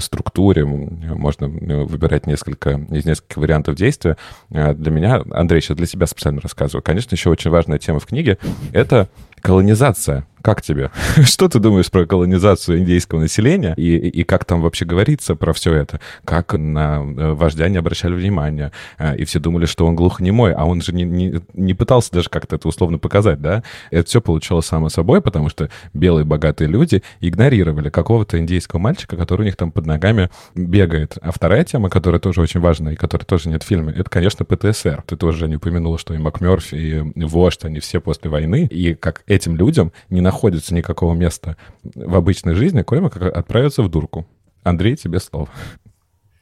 [0.00, 4.16] структуре, можно выбирать несколько, из нескольких вариантов действия.
[4.50, 6.82] Для меня, Андрей, сейчас для себя специально рассказываю.
[6.82, 8.38] Конечно, еще очень важная тема в книге—
[8.72, 9.08] это
[9.40, 10.26] колонизация.
[10.42, 10.90] Как тебе?
[11.22, 15.72] Что ты думаешь про колонизацию индейского населения и, и как там вообще говорится про все
[15.74, 16.00] это?
[16.24, 20.64] Как на э, вождя не обращали внимания, э, и все думали, что он глухонемой, а
[20.64, 23.62] он же не, не, не пытался даже как-то это условно показать, да?
[23.90, 29.42] Это все получалось само собой, потому что белые богатые люди игнорировали какого-то индейского мальчика, который
[29.42, 31.18] у них там под ногами бегает.
[31.22, 34.44] А вторая тема, которая тоже очень важна и которой тоже нет в фильме, это, конечно,
[34.44, 35.04] ПТСР.
[35.06, 39.22] Ты тоже не упомянула, что и МакМёрфи, и Вождь, они все после войны, и как
[39.26, 44.26] этим людям не находится никакого места в обычной жизни, кроме как отправиться в дурку.
[44.62, 45.48] Андрей, тебе слово.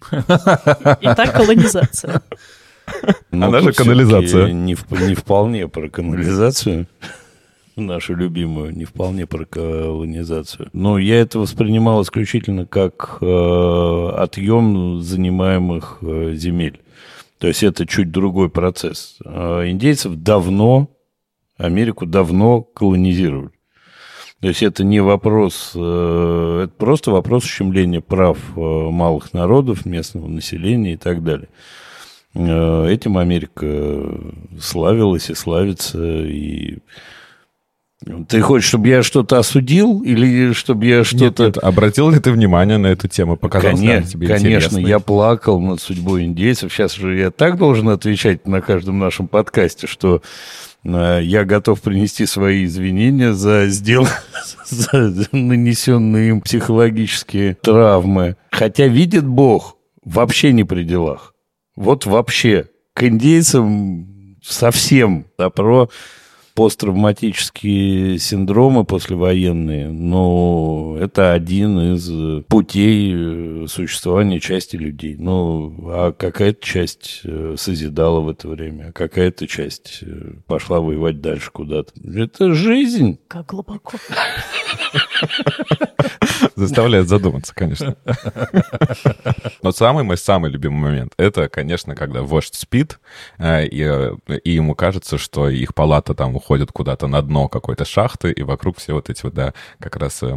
[0.10, 2.22] Итак, колонизация.
[3.30, 4.52] Но Она же канализация.
[4.52, 4.76] Не,
[5.06, 6.86] не вполне про канализацию
[7.76, 10.68] нашу любимую, не вполне про колонизацию.
[10.72, 16.80] Но я это воспринимал исключительно как э, отъем занимаемых э, земель.
[17.38, 19.16] То есть это чуть другой процесс.
[19.24, 20.90] Э, индейцев давно,
[21.56, 23.50] Америку давно колонизировали.
[24.40, 30.28] То есть это не вопрос, э, это просто вопрос ущемления прав э, малых народов, местного
[30.28, 31.48] населения и так далее.
[32.34, 34.02] Э, этим Америка
[34.58, 35.98] славилась и славится.
[36.02, 36.78] И
[38.28, 41.44] ты хочешь, чтобы я что-то осудил или чтобы я что-то...
[41.44, 43.36] Нет, нет, обратил ли ты внимание на эту тему?
[43.36, 44.84] Показалось конечно, тебе Конечно, интересной?
[44.84, 46.72] я плакал над судьбой индейцев.
[46.72, 50.22] Сейчас же я так должен отвечать на каждом нашем подкасте, что
[50.84, 54.06] я готов принести свои извинения за, сдел...
[54.66, 58.36] за нанесенные им психологические травмы.
[58.50, 61.34] Хотя видит Бог вообще не при делах.
[61.76, 62.66] Вот вообще.
[62.94, 65.26] К индейцам совсем.
[65.54, 65.90] Про
[66.60, 75.16] посттравматические синдромы послевоенные, но это один из путей э, существования части людей.
[75.18, 81.22] Ну, а какая-то часть э, созидала в это время, а какая-то часть э, пошла воевать
[81.22, 81.94] дальше куда-то.
[81.98, 83.18] Это жизнь.
[83.26, 83.96] Как глубоко.
[86.56, 87.96] Заставляет задуматься, конечно.
[89.62, 92.98] Но самый мой самый любимый момент, это, конечно, когда вождь спит,
[93.38, 94.12] и,
[94.44, 98.78] и ему кажется, что их палата там уходит куда-то на дно какой-то шахты, и вокруг
[98.78, 100.28] все вот эти вот, да, как раз, э,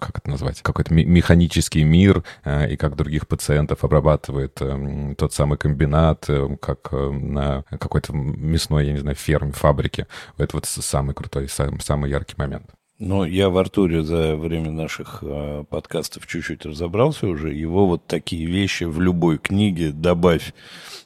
[0.00, 5.58] как это назвать, какой-то механический мир, э, и как других пациентов обрабатывает э, тот самый
[5.58, 6.28] комбинат,
[6.60, 10.06] как на какой-то мясной, я не знаю, ферме, фабрике.
[10.38, 12.66] Это вот самый крутой, самый яркий момент.
[13.04, 17.52] Но я в Артуре за время наших э, подкастов чуть-чуть разобрался уже.
[17.52, 20.54] Его вот такие вещи в любой книге добавь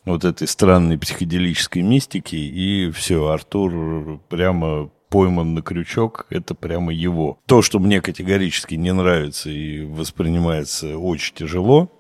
[0.05, 7.39] вот этой странной психоделической мистики, и все, Артур прямо пойман на крючок, это прямо его.
[7.47, 11.91] То, что мне категорически не нравится и воспринимается очень тяжело,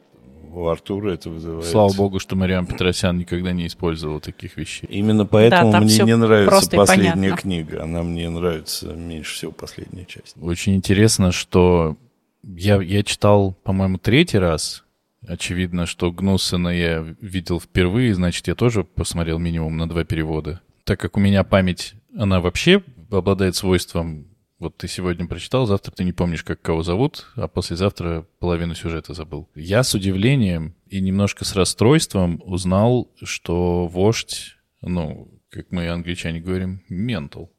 [0.56, 1.66] у Артура это вызывает...
[1.66, 4.86] Слава богу, что Мариам Петросян никогда не использовал таких вещей.
[4.88, 7.82] Именно поэтому да, мне не нравится последняя книга.
[7.82, 10.34] Она мне нравится меньше всего последняя часть.
[10.40, 11.96] Очень интересно, что
[12.42, 14.84] я, я читал, по-моему, третий раз.
[15.26, 20.60] Очевидно, что Гнуссена я видел впервые, значит, я тоже посмотрел минимум на два перевода.
[20.84, 24.26] Так как у меня память, она вообще обладает свойством
[24.58, 29.14] вот ты сегодня прочитал, завтра ты не помнишь, как кого зовут, а послезавтра половину сюжета
[29.14, 29.48] забыл.
[29.54, 36.82] Я с удивлением и немножко с расстройством узнал, что вождь, ну, как мы англичане говорим,
[36.88, 37.52] ментал.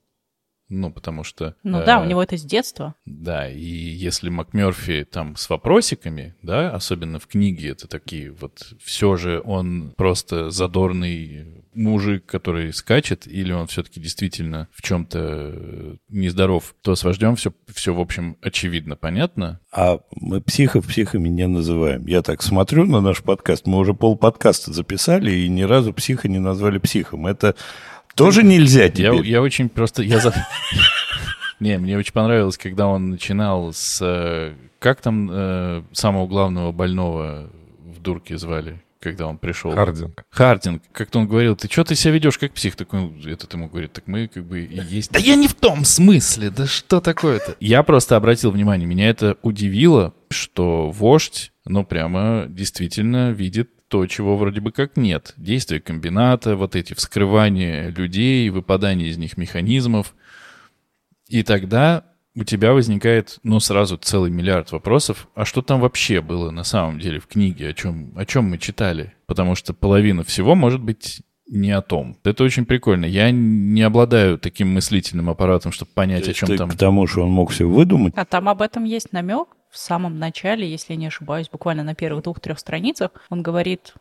[0.70, 1.56] Ну, потому что...
[1.64, 2.94] Ну э, да, у него это с детства.
[3.06, 8.74] Да, и если МакМерфи там с вопросиками, да, особенно в книге, это такие вот...
[8.82, 16.76] Все же он просто задорный мужик, который скачет, или он все-таки действительно в чем-то нездоров,
[16.82, 19.60] то с вождем все, все, в общем, очевидно, понятно.
[19.72, 22.06] А мы психов психами не называем.
[22.08, 26.28] Я так смотрю на наш подкаст, мы уже пол подкаста записали, и ни разу психа
[26.28, 27.28] не назвали психом.
[27.28, 27.56] Это
[28.16, 29.16] тоже нельзя теперь.
[29.16, 30.04] Я, я очень просто...
[30.04, 30.34] Я за...
[31.60, 34.00] Не, мне очень понравилось, когда он начинал с...
[34.02, 37.50] Э, как там э, самого главного больного
[37.84, 38.82] в дурке звали?
[39.00, 39.72] Когда он пришел.
[39.72, 40.24] Хардинг.
[40.30, 42.76] Хардинг, как-то он говорил, ты что ты себя ведешь как псих?
[42.76, 45.12] Так он, этот ему говорит, так мы как бы и есть.
[45.12, 47.56] Да я не в том смысле, да что такое-то?
[47.60, 54.36] Я просто обратил внимание, меня это удивило, что вождь, ну прямо действительно видит то, чего
[54.36, 55.34] вроде бы как нет.
[55.38, 60.14] Действия комбината, вот эти вскрывания людей, выпадание из них механизмов.
[61.30, 62.04] И тогда
[62.40, 65.28] у тебя возникает, ну, сразу целый миллиард вопросов.
[65.34, 67.70] А что там вообще было на самом деле в книге?
[67.70, 69.14] О чем, о чем мы читали?
[69.26, 72.18] Потому что половина всего может быть не о том.
[72.24, 73.06] Это очень прикольно.
[73.06, 76.70] Я не обладаю таким мыслительным аппаратом, чтобы понять, о чем Ты там.
[76.70, 78.14] к тому, что он мог все выдумать.
[78.16, 81.96] А там об этом есть намек в самом начале, если я не ошибаюсь, буквально на
[81.96, 83.12] первых двух-трех страницах.
[83.30, 83.94] Он говорит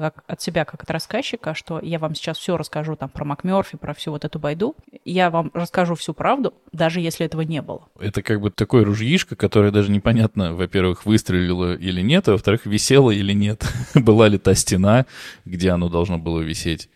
[0.00, 3.76] как от себя, как от рассказчика, что я вам сейчас все расскажу там про МакМерфи,
[3.76, 4.74] про всю вот эту байду.
[5.04, 7.88] Я вам расскажу всю правду, даже если этого не было.
[7.98, 13.10] Это как бы такой ружьишко, которое даже непонятно, во-первых, выстрелило или нет, а во-вторых, висело
[13.10, 13.66] или нет.
[13.94, 15.06] Была ли та стена,
[15.44, 16.88] где оно должно было висеть.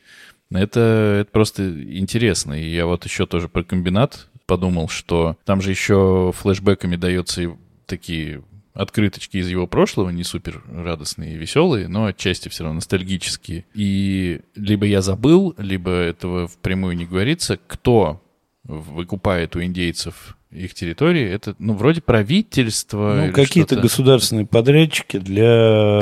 [0.50, 2.54] Это, это просто интересно.
[2.54, 7.48] И я вот еще тоже про комбинат подумал, что там же еще флешбеками дается и
[7.86, 8.42] такие
[8.76, 13.64] открыточки из его прошлого, не супер радостные и веселые, но отчасти все равно ностальгические.
[13.74, 18.22] И либо я забыл, либо этого впрямую не говорится, кто
[18.64, 23.26] выкупает у индейцев их территории, это, ну, вроде правительство.
[23.26, 26.00] Ну, какие-то государственные подрядчики для...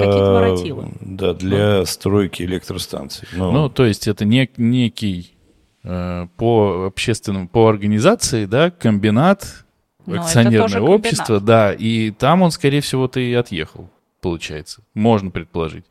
[1.01, 3.27] Да, для стройки электростанций.
[3.35, 5.35] Ну, Ну, то есть это не, некий
[5.83, 9.64] э, по общественному, по организации, да, комбинат,
[10.07, 13.91] Но акционерное общество, да, и там он, скорее всего-то и отъехал,
[14.21, 14.83] получается.
[14.95, 15.85] Можно предположить.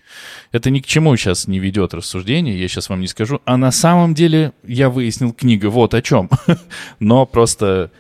[0.52, 3.42] Это ни к чему сейчас не ведет рассуждение, я сейчас вам не скажу.
[3.46, 6.30] А на самом деле я выяснил книга вот о чем.
[7.00, 7.92] Но просто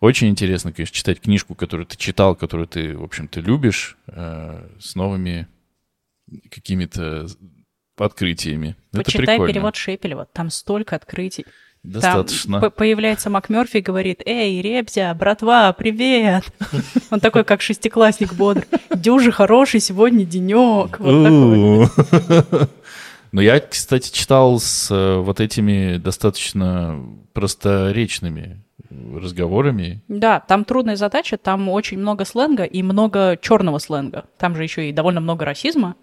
[0.00, 4.94] очень интересно, конечно, читать книжку, которую ты читал, которую ты, в общем-то, любишь, э, с
[4.94, 5.48] новыми
[6.50, 7.26] какими-то
[7.96, 8.76] открытиями.
[8.92, 11.44] Это Почитай перевод Шепелева, там столько открытий.
[11.82, 12.60] Достаточно.
[12.60, 16.44] Там появляется МакМерфи и говорит, «Эй, Ребзя, братва, привет!»
[17.10, 18.66] Он такой, как шестиклассник бодр.
[18.94, 20.98] «Дюжи хороший сегодня денек».
[20.98, 22.68] Вот такой.
[23.32, 30.02] Но я, кстати, читал с э, вот этими достаточно просторечными разговорами.
[30.08, 34.24] Да, там трудная задача, там очень много сленга и много черного сленга.
[34.38, 35.96] Там же еще и довольно много расизма.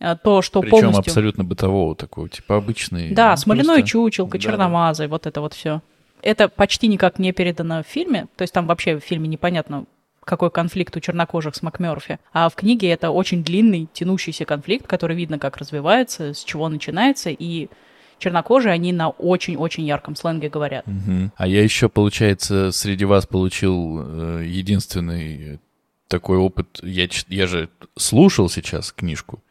[0.00, 1.00] А То, что Причем полностью...
[1.00, 3.10] абсолютно бытового такого, типа обычный.
[3.12, 5.80] Да, ну, смоляной просто- чучелка, Да, черномазый, вот это вот все.
[6.20, 9.84] Это почти никак не передано в фильме, то есть там вообще в фильме непонятно,
[10.24, 12.18] какой конфликт у чернокожих с МакМерфи.
[12.32, 17.30] А в книге это очень длинный, тянущийся конфликт, который видно, как развивается, с чего начинается,
[17.30, 17.68] и
[18.18, 20.86] чернокожие, они на очень-очень ярком сленге говорят.
[20.86, 21.30] Мгм.
[21.36, 25.60] А я еще, получается, среди вас получил э, единственный
[26.08, 26.80] такой опыт.
[26.82, 29.42] Я, я же слушал сейчас книжку.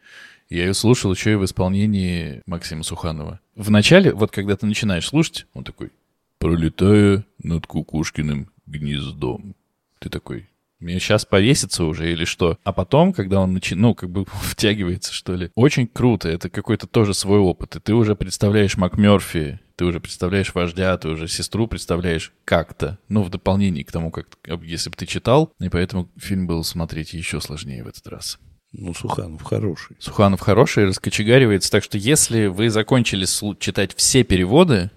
[0.54, 3.40] Я ее слушал еще и в исполнении Максима Суханова.
[3.56, 5.90] Вначале, вот когда ты начинаешь слушать, он такой,
[6.38, 9.56] пролетая над кукушкиным гнездом.
[9.98, 12.56] Ты такой, мне сейчас повесится уже или что?
[12.62, 13.74] А потом, когда он начи...
[13.74, 16.28] ну, как бы втягивается, что ли, очень круто.
[16.28, 17.74] Это какой-то тоже свой опыт.
[17.74, 23.00] И ты уже представляешь МакМерфи, ты уже представляешь вождя, ты уже сестру представляешь как-то.
[23.08, 24.28] Ну, в дополнение к тому, как
[24.62, 25.52] если бы ты читал.
[25.58, 28.38] И поэтому фильм был смотреть еще сложнее в этот раз.
[28.76, 29.96] Ну, Суханов хороший.
[30.00, 31.70] Суханов хороший, раскочегаривается.
[31.70, 33.24] Так что если вы закончили
[33.58, 34.90] читать все переводы,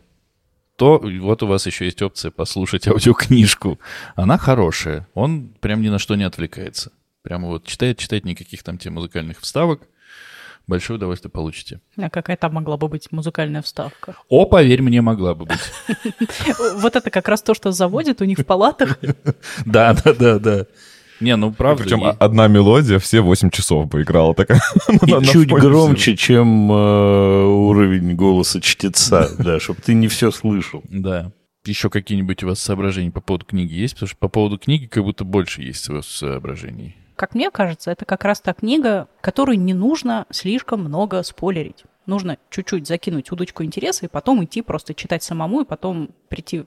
[0.77, 3.79] то вот у вас еще есть опция послушать аудиокнижку.
[4.15, 5.07] Она хорошая.
[5.13, 6.91] Он прям ни на что не отвлекается.
[7.21, 9.81] Прямо вот читает, читает никаких там тебе музыкальных вставок.
[10.65, 11.79] Большое удовольствие получите.
[11.97, 14.17] А какая там могла бы быть музыкальная вставка?
[14.27, 15.59] О, поверь мне, могла бы быть.
[16.75, 18.99] Вот это как раз то, что заводит у них в палатах.
[19.65, 20.65] Да, да, да, да.
[21.19, 21.83] Не, ну правда.
[21.83, 24.61] Причем и- одна мелодия все 8 часов бы играла такая.
[25.05, 30.83] И На- чуть громче, чем э, уровень голоса чтеца, да, чтобы ты не все слышал.
[30.89, 31.31] Да.
[31.65, 33.95] Еще какие-нибудь у вас соображения по поводу книги есть?
[33.95, 36.95] Потому что по поводу книги как будто больше есть у вас соображений.
[37.15, 41.83] Как мне кажется, это как раз та книга, которую не нужно слишком много спойлерить.
[42.05, 46.63] Нужно чуть-чуть закинуть удочку интереса и потом идти просто читать самому, и потом прийти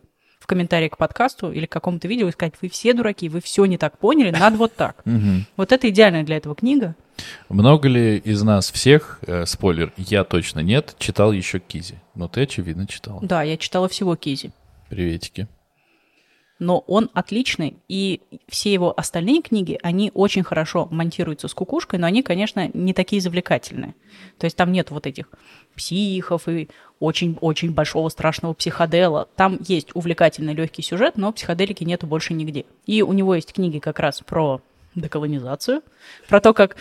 [0.51, 3.79] комментарии к подкасту или к какому-то видео и сказать, вы все дураки, вы все не
[3.79, 5.05] так поняли, надо вот так.
[5.57, 6.97] Вот это идеальная для этого книга.
[7.49, 12.01] Много ли из нас всех, э, спойлер, я точно нет, читал еще Кизи?
[12.17, 13.21] Но ты, очевидно, читал.
[13.23, 14.51] Да, я читала всего Кизи.
[14.89, 15.47] Приветики.
[16.61, 22.07] Но он отличный, и все его остальные книги, они очень хорошо монтируются с кукушкой, но
[22.07, 23.95] они, конечно, не такие завлекательные.
[24.39, 25.27] То есть там нет вот этих
[25.75, 26.69] психов и
[27.01, 29.27] очень-очень большого страшного психодела.
[29.35, 32.67] Там есть увлекательный легкий сюжет, но психоделики нету больше нигде.
[32.87, 34.61] И у него есть книги как раз про
[34.95, 35.83] деколонизацию,
[36.29, 36.77] про то, как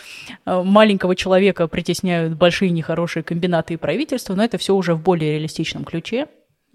[0.45, 5.33] э, маленького человека притесняют большие нехорошие комбинаты и правительства, но это все уже в более
[5.33, 6.27] реалистичном ключе.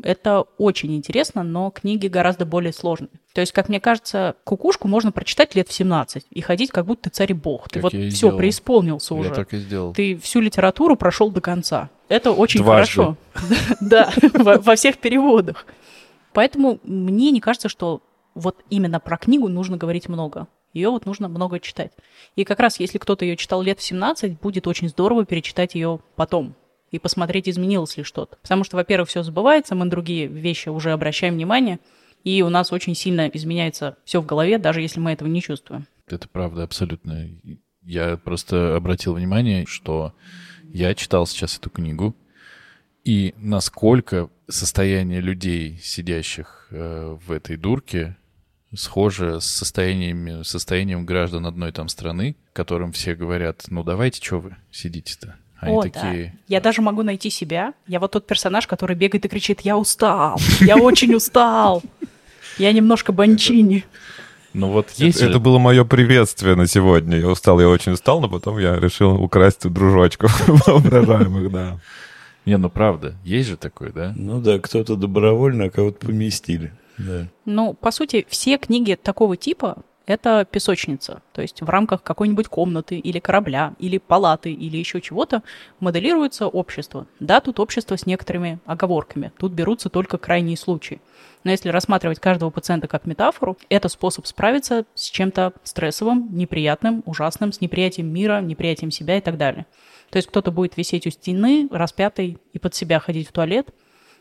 [0.02, 3.10] Это очень интересно, но книги гораздо более сложные.
[3.32, 7.04] То есть, как мне кажется, кукушку можно прочитать лет в 17 и ходить, как будто
[7.08, 7.68] ты царь и бог.
[7.68, 8.38] Ты Так вот я и все сделал.
[8.38, 9.30] преисполнился Я уже.
[9.30, 9.92] так и сделал.
[9.92, 11.90] Ты всю литературу прошел до конца.
[12.08, 12.94] Это очень Дважды.
[12.94, 13.16] хорошо.
[13.80, 15.66] Да, во во всех переводах.
[16.32, 18.02] Поэтому мне не кажется, что
[18.34, 20.48] вот именно про книгу нужно говорить много.
[20.72, 21.92] Ее вот нужно много читать.
[22.34, 26.00] И как раз если кто-то ее читал лет в 17, будет очень здорово перечитать ее
[26.16, 26.54] потом
[26.94, 28.36] и посмотреть, изменилось ли что-то.
[28.40, 31.80] Потому что, во-первых, все забывается, мы на другие вещи уже обращаем внимание,
[32.22, 35.86] и у нас очень сильно изменяется все в голове, даже если мы этого не чувствуем.
[36.06, 37.28] Это правда, абсолютно.
[37.82, 40.14] Я просто обратил внимание, что
[40.72, 42.14] я читал сейчас эту книгу,
[43.04, 48.16] и насколько состояние людей, сидящих э, в этой дурке,
[48.74, 54.56] схоже с состоянием, состоянием граждан одной там страны, которым все говорят, ну давайте, что вы
[54.70, 55.36] сидите-то?
[55.60, 56.38] Они О, такие, да.
[56.48, 57.74] Я даже могу найти себя.
[57.86, 61.82] Я вот тот персонаж, который бегает и кричит, я устал, я очень устал.
[62.58, 63.84] Я немножко банчини.
[64.52, 67.18] ну вот есть Это, было мое приветствие на сегодня.
[67.18, 71.80] Я устал, я очень устал, но потом я решил украсть дружочков воображаемых, да.
[72.46, 74.12] Не, ну правда, есть же такое, да?
[74.16, 76.72] Ну да, кто-то добровольно, а кого-то поместили.
[76.98, 77.26] Да.
[77.46, 81.22] Ну, по сути, все книги такого типа— это песочница.
[81.32, 85.42] То есть в рамках какой-нибудь комнаты или корабля, или палаты, или еще чего-то
[85.80, 87.06] моделируется общество.
[87.20, 89.32] Да, тут общество с некоторыми оговорками.
[89.38, 91.00] Тут берутся только крайние случаи.
[91.42, 97.52] Но если рассматривать каждого пациента как метафору, это способ справиться с чем-то стрессовым, неприятным, ужасным,
[97.52, 99.66] с неприятием мира, неприятием себя и так далее.
[100.10, 103.68] То есть кто-то будет висеть у стены, распятый, и под себя ходить в туалет,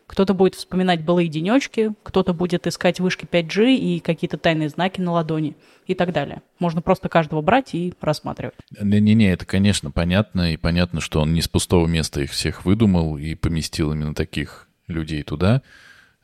[0.07, 5.11] кто-то будет вспоминать былые денечки, кто-то будет искать вышки 5G и какие-то тайные знаки на
[5.11, 5.55] ладони
[5.87, 6.41] и так далее.
[6.59, 8.55] Можно просто каждого брать и рассматривать.
[8.79, 13.17] Не-не-не, это, конечно, понятно, и понятно, что он не с пустого места их всех выдумал
[13.17, 15.61] и поместил именно таких людей туда,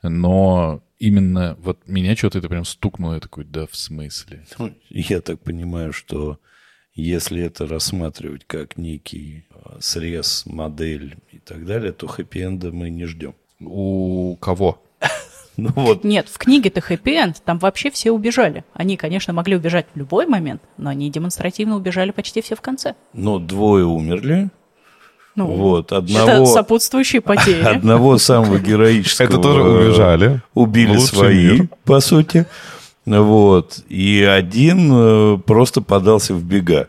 [0.02, 4.44] но именно вот меня что-то это прям стукнуло, я такой, да в смысле?
[4.58, 6.38] Ну, Я так понимаю, что
[6.94, 13.06] если это рассматривать как некий э, срез, модель и так далее, то хэппи-энда мы не
[13.06, 13.34] ждем.
[13.60, 14.82] У кого?
[15.56, 18.64] Ну вот, Нет, в книге-то хэппи-энд, там вообще все убежали.
[18.72, 22.94] Они, конечно, могли убежать в любой момент, но они демонстративно убежали почти все в конце.
[23.12, 24.48] но двое умерли.
[25.36, 27.62] Ну, Вот, это одного, сопутствующие потери.
[27.76, 30.40] одного самого героического Это тоже убежали.
[30.54, 31.68] убили свои, мир.
[31.84, 32.46] по сути.
[33.04, 33.80] Вот.
[33.88, 36.88] И один э, просто подался в бега.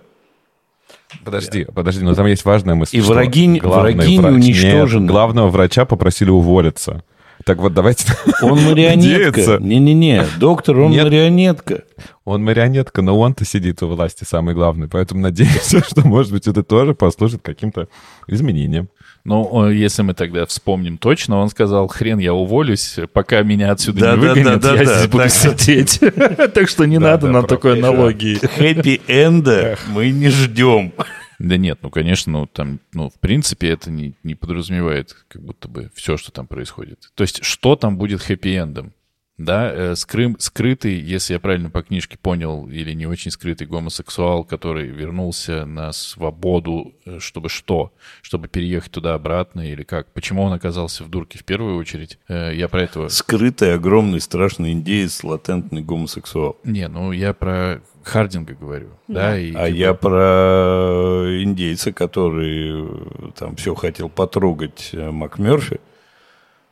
[1.23, 2.97] Подожди, подожди, но там есть важная мысль.
[2.97, 5.01] И что враги не- главный враги не врач- уничтожены.
[5.03, 7.03] Нет, главного врача попросили уволиться.
[7.45, 8.05] Так вот, давайте...
[8.41, 9.57] Он марионетка.
[9.59, 11.05] Не-не-не, доктор, он Нет.
[11.05, 11.83] марионетка.
[12.23, 14.87] Он марионетка, но он-то сидит у власти самый главный.
[14.87, 17.87] Поэтому надеемся, что, может быть, это тоже послужит каким-то
[18.27, 18.89] изменением.
[19.23, 24.15] Ну, если мы тогда вспомним точно, он сказал, хрен, я уволюсь, пока меня отсюда Да,
[24.15, 25.31] не да, выгонят, да, я да, здесь буду так.
[25.31, 25.99] сидеть.
[26.53, 28.39] Так что не Да, надо да, нам такой аналогии.
[28.41, 30.93] Хэппи-энда мы не ждем.
[31.41, 35.67] Да нет, ну, конечно, ну, там, ну, в принципе, это не, не подразумевает как будто
[35.67, 37.11] бы все, что там происходит.
[37.15, 38.91] То есть, что там будет хэппи-эндом?
[39.37, 44.43] Да, э, скрым, скрытый, если я правильно по книжке понял, или не очень скрытый гомосексуал,
[44.43, 47.91] который вернулся на свободу, э, чтобы что?
[48.21, 50.13] Чтобы переехать туда-обратно или как?
[50.13, 52.19] Почему он оказался в дурке в первую очередь?
[52.27, 53.07] Э, Я про этого...
[53.07, 56.59] Скрытый, огромный, страшный индеец, латентный гомосексуал.
[56.63, 62.85] Не, ну я про Хардинга говорю, да, и А типа- я про индейца, который
[63.27, 65.79] э, там все хотел потрогать э, МакМерфи.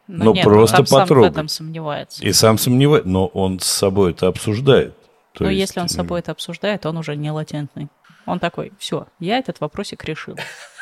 [0.07, 1.31] Но Ну, нет, просто он там сам в потрогать.
[1.33, 2.23] этом сомневается.
[2.25, 4.95] И сам сомневается, но он с собой это обсуждает.
[5.33, 7.87] То Но есть, если он с собой это обсуждает, он уже не латентный.
[8.25, 10.35] Он такой, все, я этот вопросик решил.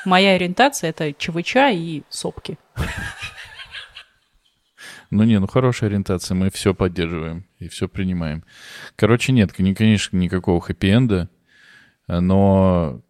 [0.05, 2.57] Моя ориентация— это ЧВЧ и сопки.
[5.09, 8.43] Ну не, ну хорошая ориентация, мы все поддерживаем и все принимаем.
[8.95, 11.29] Короче, нет, конечно, никакого хэппи-энда,
[12.07, 13.01] но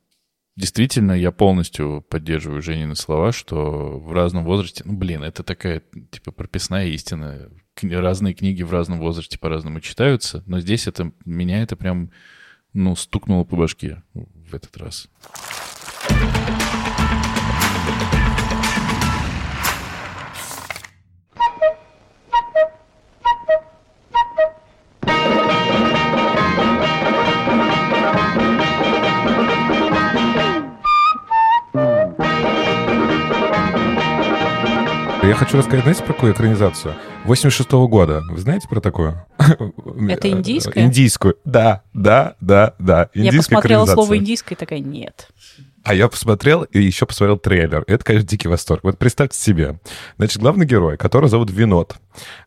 [0.56, 5.82] действительно я полностью поддерживаю Женины слова, что в разном возрасте, ну блин, это такая
[6.12, 7.50] типа прописная истина.
[7.82, 12.12] Разные книги в разном возрасте по-разному читаются, но здесь это меня это прям
[12.74, 15.10] ну стукнуло по башке в этот раз.
[35.28, 36.96] Я хочу рассказать, знаете, про какую экранизацию?
[37.28, 38.24] 86 -го года.
[38.30, 39.28] Вы знаете про такое?
[40.10, 40.86] Это индийское?
[40.86, 41.36] Индийскую.
[41.44, 43.10] Да, да, да, да.
[43.14, 45.30] Я посмотрела слово индийское и такая, нет.
[45.88, 47.86] А я посмотрел и еще посмотрел трейлер.
[47.88, 48.84] Это, конечно, дикий восторг.
[48.84, 49.80] Вот представьте себе.
[50.18, 51.96] Значит, главный герой, которого зовут Винод,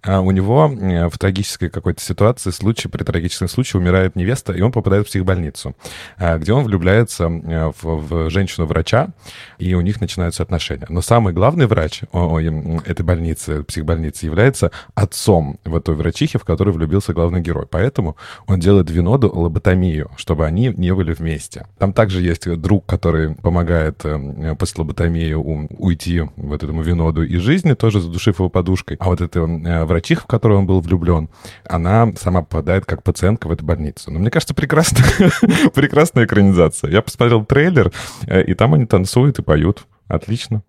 [0.03, 4.61] а у него э, в трагической какой-то ситуации, случае, при трагическом случае умирает невеста, и
[4.61, 5.75] он попадает в психбольницу,
[6.19, 9.09] а, где он влюбляется э, в, в женщину-врача,
[9.57, 10.85] и у них начинаются отношения.
[10.91, 17.13] Но самый главный врач этой больницы, психбольницы, является отцом в той врачихе, в которой влюбился
[17.13, 17.67] главный герой.
[17.71, 18.17] Поэтому
[18.47, 21.67] он делает Виноду лоботомию, чтобы они не были вместе.
[21.79, 27.75] Там также есть друг, который помогает э, после лоботомии уйти вот этому Виноду из жизни,
[27.75, 28.97] тоже задушив его подушкой.
[29.01, 31.29] А вот эта э, врачиха, в которую он был влюблен,
[31.69, 34.11] она сама попадает как пациентка в эту больницу.
[34.11, 35.05] Но мне кажется, прекрасно,
[35.75, 36.91] прекрасная экранизация.
[36.91, 37.93] Я посмотрел трейлер,
[38.27, 39.87] э, и там они танцуют и поют.
[40.09, 40.63] Отлично.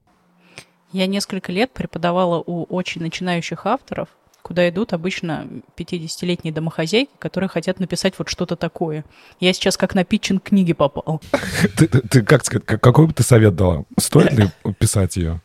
[0.92, 4.10] Я несколько лет преподавала у очень начинающих авторов,
[4.42, 9.06] куда идут обычно 50-летние домохозяйки, которые хотят написать вот что-то такое.
[9.40, 11.22] Я сейчас как на питчинг книги попал.
[11.78, 13.86] Ты, как сказать, какой бы ты совет дала?
[13.98, 15.40] Стоит ли писать ее?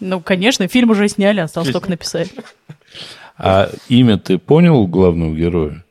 [0.00, 2.30] Ну, конечно, фильм уже сняли, осталось только написать.
[3.36, 5.84] А имя ты понял главного героя?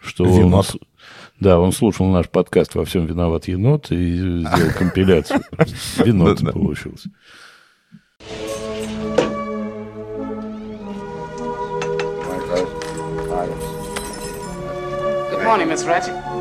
[0.00, 0.24] Что.
[0.24, 0.62] Он,
[1.40, 5.42] да, он слушал наш подкаст «Во всем виноват енот» и сделал компиляцию.
[5.98, 7.10] Винот получился.
[15.30, 16.33] Good morning, Miss Ratchet.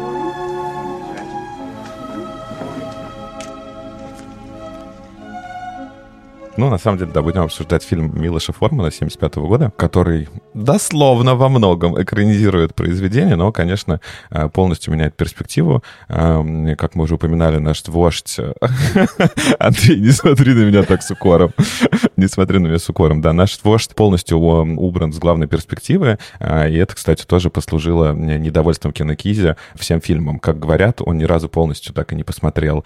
[6.56, 11.49] Ну, на самом деле, да, будем обсуждать фильм Милоша Формана 75 года, который дословно во
[11.49, 13.99] многом экранизирует произведение, но, конечно,
[14.30, 15.84] э, полностью меняет перспективу.
[16.10, 18.38] Э, как мы уже упоминали, наш вождь...
[19.60, 21.54] Андрей, не смотри на меня так с укором.
[22.18, 23.22] Не смотри на меня с укором.
[23.22, 28.93] Да, наш вождь полностью убран с главной перспективы, э, и это, кстати, тоже послужило недовольством
[28.93, 30.38] кинокизи всем фильмам.
[30.38, 32.86] Как говорят, он ни разу полностью так и не посмотрел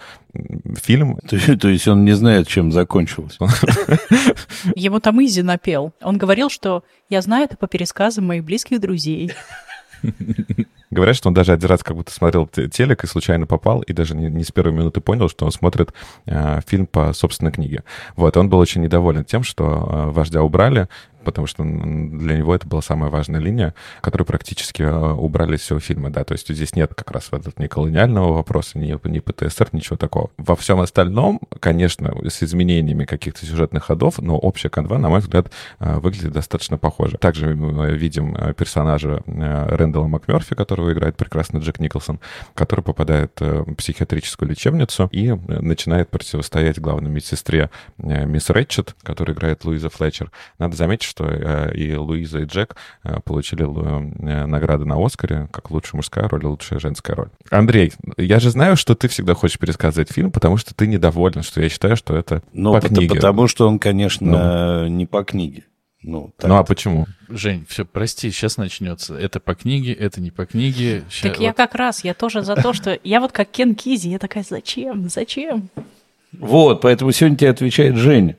[0.82, 1.18] фильм.
[1.60, 3.38] То, есть он не знает, чем закончилось.
[4.74, 5.92] Ему там Изи напел.
[6.02, 9.32] Он говорил, что я знаю это по пересказам моих близких друзей.
[10.90, 14.14] Говорят, что он даже один раз как будто смотрел телек и случайно попал, и даже
[14.16, 15.92] не, не с первой минуты понял, что он смотрит
[16.26, 17.82] э, фильм по собственной книге.
[18.16, 20.88] Вот, он был очень недоволен тем, что э, вождя убрали,
[21.28, 25.78] потому что для него это была самая важная линия, которую практически э, убрали из всего
[25.78, 29.68] фильма, да, то есть здесь нет как раз вот ни колониального вопроса, ни, ни ПТСР,
[29.72, 30.30] ничего такого.
[30.38, 35.52] Во всем остальном, конечно, с изменениями каких-то сюжетных ходов, но общая канва, на мой взгляд,
[35.80, 37.18] э, выглядит достаточно похоже.
[37.18, 42.20] Также мы видим э, персонажа Рэндала МакМерфи, которого играет прекрасно Джек Николсон,
[42.54, 47.68] который попадает в психиатрическую лечебницу и начинает противостоять главной медсестре
[47.98, 50.30] мисс Рэтчет, которая играет Луиза Флетчер.
[50.58, 55.70] Надо заметить, что э, и Луиза, и Джек э, получили э, награды на Оскаре как
[55.70, 57.28] лучшая мужская роль и лучшая женская роль.
[57.50, 61.60] Андрей, я же знаю, что ты всегда хочешь пересказывать фильм, потому что ты недоволен, что
[61.60, 63.14] я считаю, что это ну, по потому, книге.
[63.14, 64.88] Потому что он, конечно, ну.
[64.88, 65.64] не по книге.
[66.02, 66.48] Ну, так.
[66.48, 67.06] ну а почему?
[67.28, 69.16] Жень, все, прости, сейчас начнется.
[69.16, 71.02] Это по книге, это не по книге.
[71.10, 71.44] Ща, так вот.
[71.44, 72.98] я как раз, я тоже за то, что...
[73.02, 75.68] Я вот как Кен Кизи, я такая, зачем, зачем?
[76.32, 78.36] Вот, поэтому сегодня тебе отвечает Женя.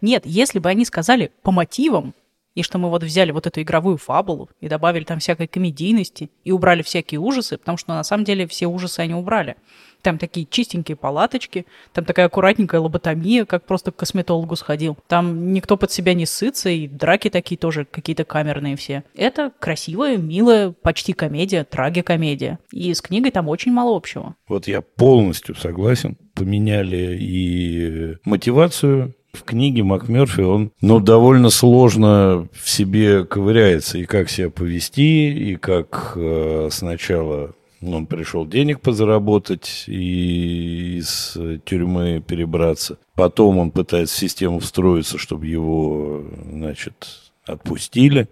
[0.00, 2.14] Нет, если бы они сказали по мотивам,
[2.54, 6.52] и что мы вот взяли вот эту игровую фабулу и добавили там всякой комедийности и
[6.52, 9.56] убрали всякие ужасы, потому что на самом деле все ужасы они убрали.
[10.02, 14.98] Там такие чистенькие палаточки, там такая аккуратненькая лоботомия, как просто к косметологу сходил.
[15.08, 19.02] Там никто под себя не сытся, и драки такие тоже какие-то камерные все.
[19.16, 22.58] Это красивая, милая, почти комедия, трагикомедия.
[22.70, 24.36] И с книгой там очень мало общего.
[24.46, 26.18] Вот я полностью согласен.
[26.34, 34.30] Поменяли и мотивацию, в книге МакМерфи он, ну, довольно сложно в себе ковыряется, и как
[34.30, 37.54] себя повести, и как э, сначала
[37.92, 42.98] он пришел денег позаработать и из тюрьмы перебраться.
[43.14, 48.28] Потом он пытается в систему встроиться, чтобы его, значит, отпустили.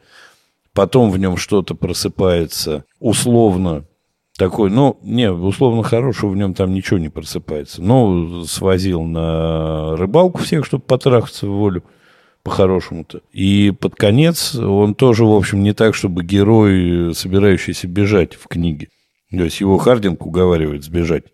[0.72, 3.84] Потом в нем что-то просыпается условно
[4.43, 7.80] такой, ну, не, условно хорошего в нем там ничего не просыпается.
[7.80, 11.84] Ну, свозил на рыбалку всех, чтобы потрахаться в волю
[12.43, 13.20] по-хорошему-то.
[13.32, 18.88] И под конец он тоже, в общем, не так, чтобы герой, собирающийся бежать в книге.
[19.30, 21.26] То есть его Хардинг уговаривает сбежать.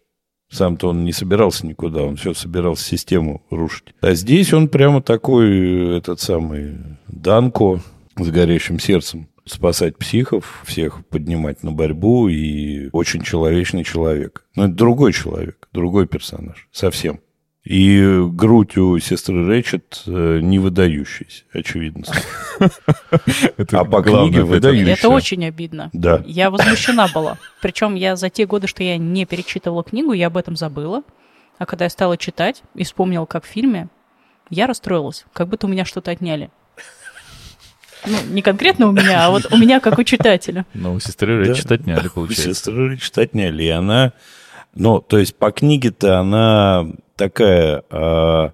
[0.50, 3.94] Сам-то он не собирался никуда, он все собирался систему рушить.
[4.02, 7.80] А здесь он прямо такой, этот самый Данко
[8.18, 14.44] с горящим сердцем спасать психов, всех поднимать на борьбу и очень человечный человек.
[14.54, 17.20] Но это другой человек, другой персонаж, совсем.
[17.64, 22.04] И грудь у сестры Рэчет э, не выдающаяся, очевидно.
[23.72, 24.92] А по книге выдающаяся.
[24.92, 25.90] Это очень обидно.
[25.92, 26.22] Да.
[26.24, 27.36] Я возмущена была.
[27.60, 31.02] Причем я за те годы, что я не перечитывала книгу, я об этом забыла.
[31.58, 33.88] А когда я стала читать и вспомнила, как в фильме,
[34.48, 36.50] я расстроилась, как будто у меня что-то отняли.
[38.06, 40.66] Ну, не конкретно у меня, а вот у меня как у читателя.
[40.74, 41.54] Но у сестры Да.
[41.54, 42.54] читать не надо, получается.
[42.54, 44.12] Сестры Рэчет отняли, и она...
[44.74, 46.86] Ну, то есть по книге-то она
[47.16, 48.52] такая, а,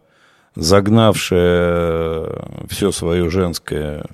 [0.54, 2.28] загнавшая
[2.68, 4.04] все свое женское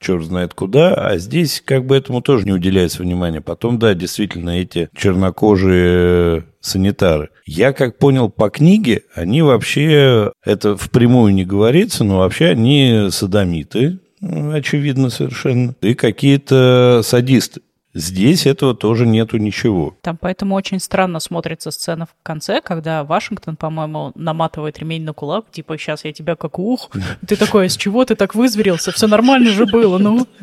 [0.00, 3.40] черт знает куда, а здесь как бы этому тоже не уделяется внимания.
[3.40, 7.30] Потом, да, действительно, эти чернокожие санитары.
[7.46, 14.00] Я как понял по книге, они вообще, это впрямую не говорится, но вообще они садомиты,
[14.22, 17.60] очевидно совершенно, и какие-то садисты.
[17.94, 19.94] Здесь этого тоже нету ничего.
[20.00, 25.50] Там поэтому очень странно смотрится сцена в конце, когда Вашингтон, по-моему, наматывает ремень на кулак,
[25.50, 26.90] типа, сейчас я тебя как ух.
[27.26, 28.92] Ты такой, «А с чего ты так вызверился?
[28.92, 30.26] Все нормально же было, ну.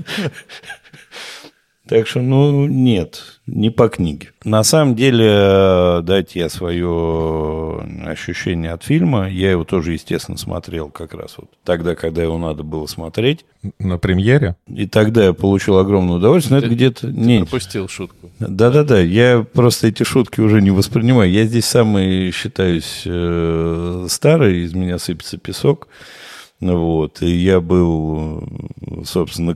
[1.89, 4.29] Так что, ну, нет, не по книге.
[4.45, 9.27] На самом деле, э, дайте я свое ощущение от фильма.
[9.27, 13.43] Я его тоже, естественно, смотрел как раз вот тогда, когда его надо было смотреть.
[13.79, 14.55] На премьере?
[14.67, 16.59] И тогда я получил огромное удовольствие.
[16.59, 17.07] Но это Ты- где-то...
[17.07, 18.29] Не, Пропустил шутку.
[18.37, 21.31] да-да-да, я просто эти шутки уже не воспринимаю.
[21.31, 25.87] Я здесь самый считаюсь э, старый, из меня сыпется песок.
[26.61, 27.21] Вот.
[27.21, 28.43] И я был,
[29.05, 29.55] собственно,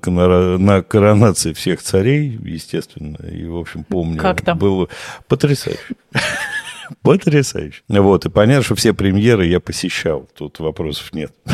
[0.58, 3.18] на коронации всех царей, естественно.
[3.28, 4.20] И, в общем, помню.
[4.20, 4.58] Как там?
[4.58, 4.88] Было
[5.28, 5.96] потрясающе.
[7.02, 7.82] Потрясающе.
[7.90, 8.26] Вот.
[8.26, 10.30] И понятно, что все премьеры я посещал.
[10.38, 11.34] Тут вопросов нет.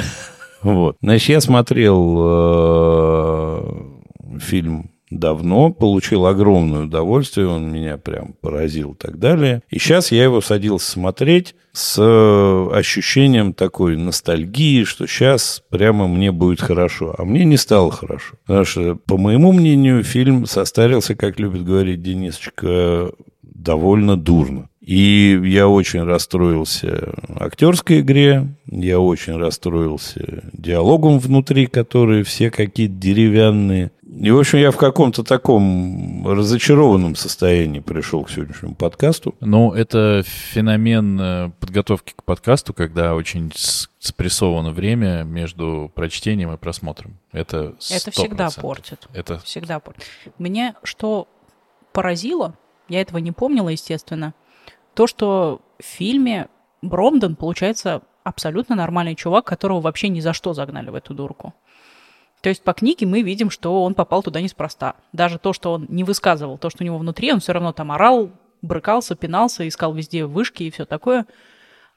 [0.62, 0.98] Вот.
[1.02, 3.62] Значит, я смотрел э,
[4.42, 9.62] фильм давно, получил огромное удовольствие, он меня прям поразил и так далее.
[9.70, 16.32] И сейчас я его садился смотреть с э, ощущением такой ностальгии, что сейчас прямо мне
[16.32, 17.16] будет хорошо.
[17.18, 18.36] А мне не стало хорошо.
[18.46, 24.70] Потому что, по моему мнению, фильм состарился, как любит говорить Денисочка, довольно дурно.
[24.82, 33.92] И я очень расстроился актерской игре, я очень расстроился диалогом внутри, которые все какие-то деревянные.
[34.20, 39.34] И, в общем, я в каком-то таком разочарованном состоянии пришел к сегодняшнему подкасту.
[39.40, 47.18] Ну, это феномен э, подготовки к подкасту, когда очень спрессовано время между прочтением и просмотром.
[47.32, 48.62] Это Это всегда 100%.
[48.62, 49.08] портит.
[49.14, 50.04] Это Всегда портит.
[50.38, 51.30] Мне что
[51.94, 52.56] поразило,
[52.90, 54.34] я этого не помнила, естественно,
[54.96, 56.50] то, что в фильме
[56.82, 61.54] Бромден, получается, абсолютно нормальный чувак, которого вообще ни за что загнали в эту дурку.
[62.42, 64.96] То есть по книге мы видим, что он попал туда неспроста.
[65.12, 67.92] Даже то, что он не высказывал, то, что у него внутри, он все равно там
[67.92, 68.32] орал,
[68.62, 71.26] брыкался, пинался, искал везде вышки и все такое.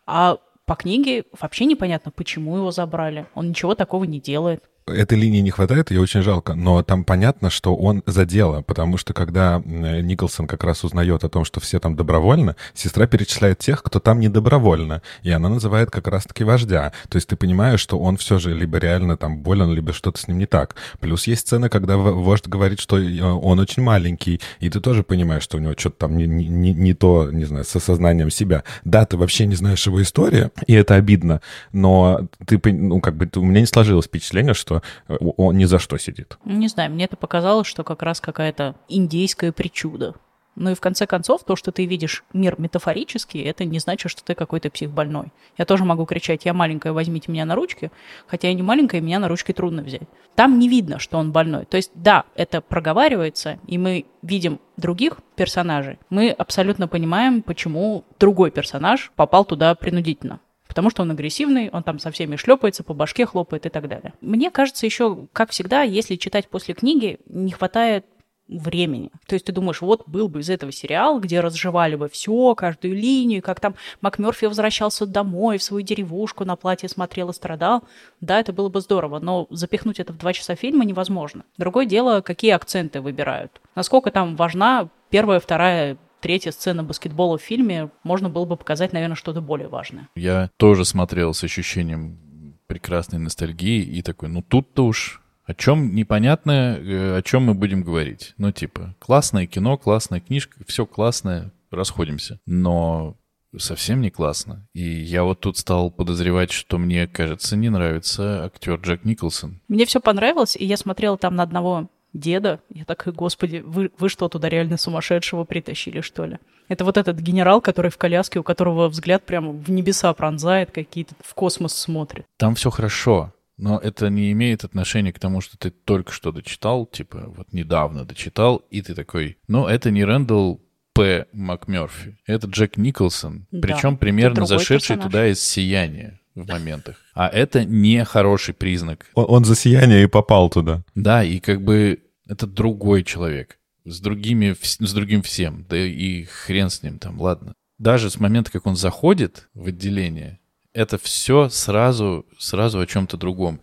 [0.06, 3.26] А по книге вообще непонятно, почему его забрали.
[3.34, 4.64] Он ничего такого не делает.
[4.86, 6.54] Этой линии не хватает, и очень жалко.
[6.54, 11.28] Но там понятно, что он за дело, потому что когда Николсон как раз узнает о
[11.28, 15.90] том, что все там добровольно, сестра перечисляет тех, кто там не добровольно, и она называет
[15.90, 16.92] как раз-таки вождя.
[17.08, 20.28] То есть ты понимаешь, что он все же либо реально там болен, либо что-то с
[20.28, 20.74] ним не так.
[21.00, 25.42] Плюс есть сцена, когда вождь говорит, что э, он очень маленький, и ты тоже понимаешь,
[25.42, 28.64] что у него что-то там не, не- не- то, не знаю, с осознанием себя.
[28.84, 31.40] Да, ты вообще не знаешь его историю, и это обидно,
[31.72, 34.71] но ты, ну, как бы, у меня не сложилось впечатление, что
[35.08, 36.38] э, он ни за что сидит.
[36.44, 40.14] Не знаю, мне это показалось, что как раз какая-то индейская причуда.
[40.54, 44.22] Ну и в конце концов, то, что ты видишь мир метафорический, это не значит, что
[44.22, 45.32] ты какой-то психбольной.
[45.56, 47.90] Я тоже могу кричать, я маленькая, возьмите меня на ручки,
[48.26, 50.08] хотя я не маленькая, меня на ручки трудно взять.
[50.34, 51.64] Там не видно, что он больной.
[51.64, 55.98] То есть, да, это проговаривается, и мы видим других персонажей.
[56.10, 60.40] Мы абсолютно понимаем, почему другой персонаж попал туда принудительно
[60.72, 64.14] потому что он агрессивный, он там со всеми шлепается, по башке хлопает и так далее.
[64.22, 68.06] Мне кажется, еще, как всегда, если читать после книги, не хватает
[68.48, 69.10] времени.
[69.26, 72.94] То есть ты думаешь, вот был бы из этого сериал, где разжевали бы все, каждую
[72.94, 77.84] линию, как там МакМерфи возвращался домой в свою деревушку, на платье смотрел и страдал.
[78.22, 81.44] Да, это было бы здорово, но запихнуть это в два часа фильма невозможно.
[81.58, 83.60] Другое дело, какие акценты выбирают.
[83.74, 89.16] Насколько там важна первая, вторая, третья сцена баскетбола в фильме, можно было бы показать, наверное,
[89.16, 90.08] что-то более важное.
[90.14, 92.18] Я тоже смотрел с ощущением
[92.66, 97.82] прекрасной ностальгии и такой, ну тут-то уж о чем непонятно, э, о чем мы будем
[97.82, 98.32] говорить.
[98.38, 102.38] Ну типа, классное кино, классная книжка, все классное, расходимся.
[102.46, 103.16] Но
[103.58, 104.66] совсем не классно.
[104.72, 109.60] И я вот тут стал подозревать, что мне, кажется, не нравится актер Джек Николсон.
[109.68, 112.60] Мне все понравилось, и я смотрела там на одного деда.
[112.70, 116.38] Я так, господи, вы, вы что, туда реально сумасшедшего притащили, что ли?
[116.68, 121.14] Это вот этот генерал, который в коляске, у которого взгляд прямо в небеса пронзает, какие-то
[121.20, 122.24] в космос смотрит.
[122.38, 126.86] Там все хорошо, но это не имеет отношения к тому, что ты только что дочитал,
[126.86, 130.60] типа вот недавно дочитал, и ты такой, ну это не Рэндалл
[130.94, 131.26] П.
[131.32, 135.04] МакМерфи, это Джек Николсон, Да, причем примерно зашедший персонаж.
[135.04, 136.96] туда из сияния в моментах.
[137.14, 139.06] А это не хороший признак.
[139.14, 140.82] Он, он за сияние и попал туда.
[140.94, 143.58] Да, и как бы это другой человек.
[143.84, 145.66] С другими, с другим всем.
[145.68, 147.54] Да и хрен с ним там, ладно.
[147.78, 150.38] Даже с момента, как он заходит в отделение,
[150.72, 153.60] это все сразу, сразу о чем-то другом.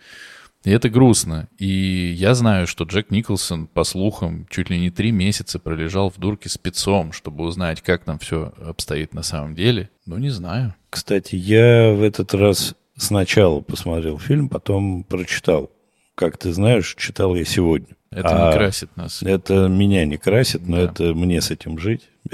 [0.65, 1.47] И это грустно.
[1.57, 6.17] И я знаю, что Джек Николсон, по слухам, чуть ли не три месяца пролежал в
[6.17, 9.89] дурке спецом, чтобы узнать, как там все обстоит на самом деле.
[10.05, 10.75] Ну, не знаю.
[10.89, 15.71] Кстати, я в этот раз сначала посмотрел фильм, потом прочитал.
[16.15, 17.95] Как ты знаешь, читал я сегодня.
[18.11, 19.23] Это А, не красит нас.
[19.23, 20.83] Это меня не красит, но Да.
[20.91, 22.09] это мне с этим жить.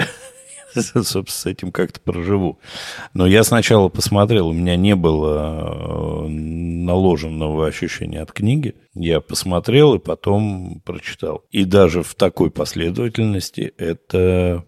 [1.03, 2.59] Собственно, с этим как-то проживу.
[3.13, 8.75] Но я сначала посмотрел, у меня не было э, наложенного ощущения от книги.
[8.93, 11.43] Я посмотрел и потом прочитал.
[11.51, 14.65] И даже в такой последовательности это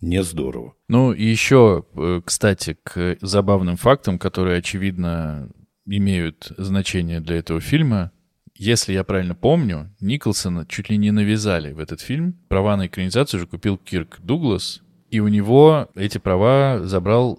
[0.00, 0.74] не здорово.
[0.88, 5.50] Ну, и еще, э, кстати, к забавным фактам, которые, очевидно,
[5.86, 8.12] имеют значение для этого фильма.
[8.56, 12.34] Если я правильно помню, Николсона чуть ли не навязали в этот фильм.
[12.48, 14.83] Права на экранизацию же купил Кирк Дуглас,
[15.14, 17.38] и у него эти права забрал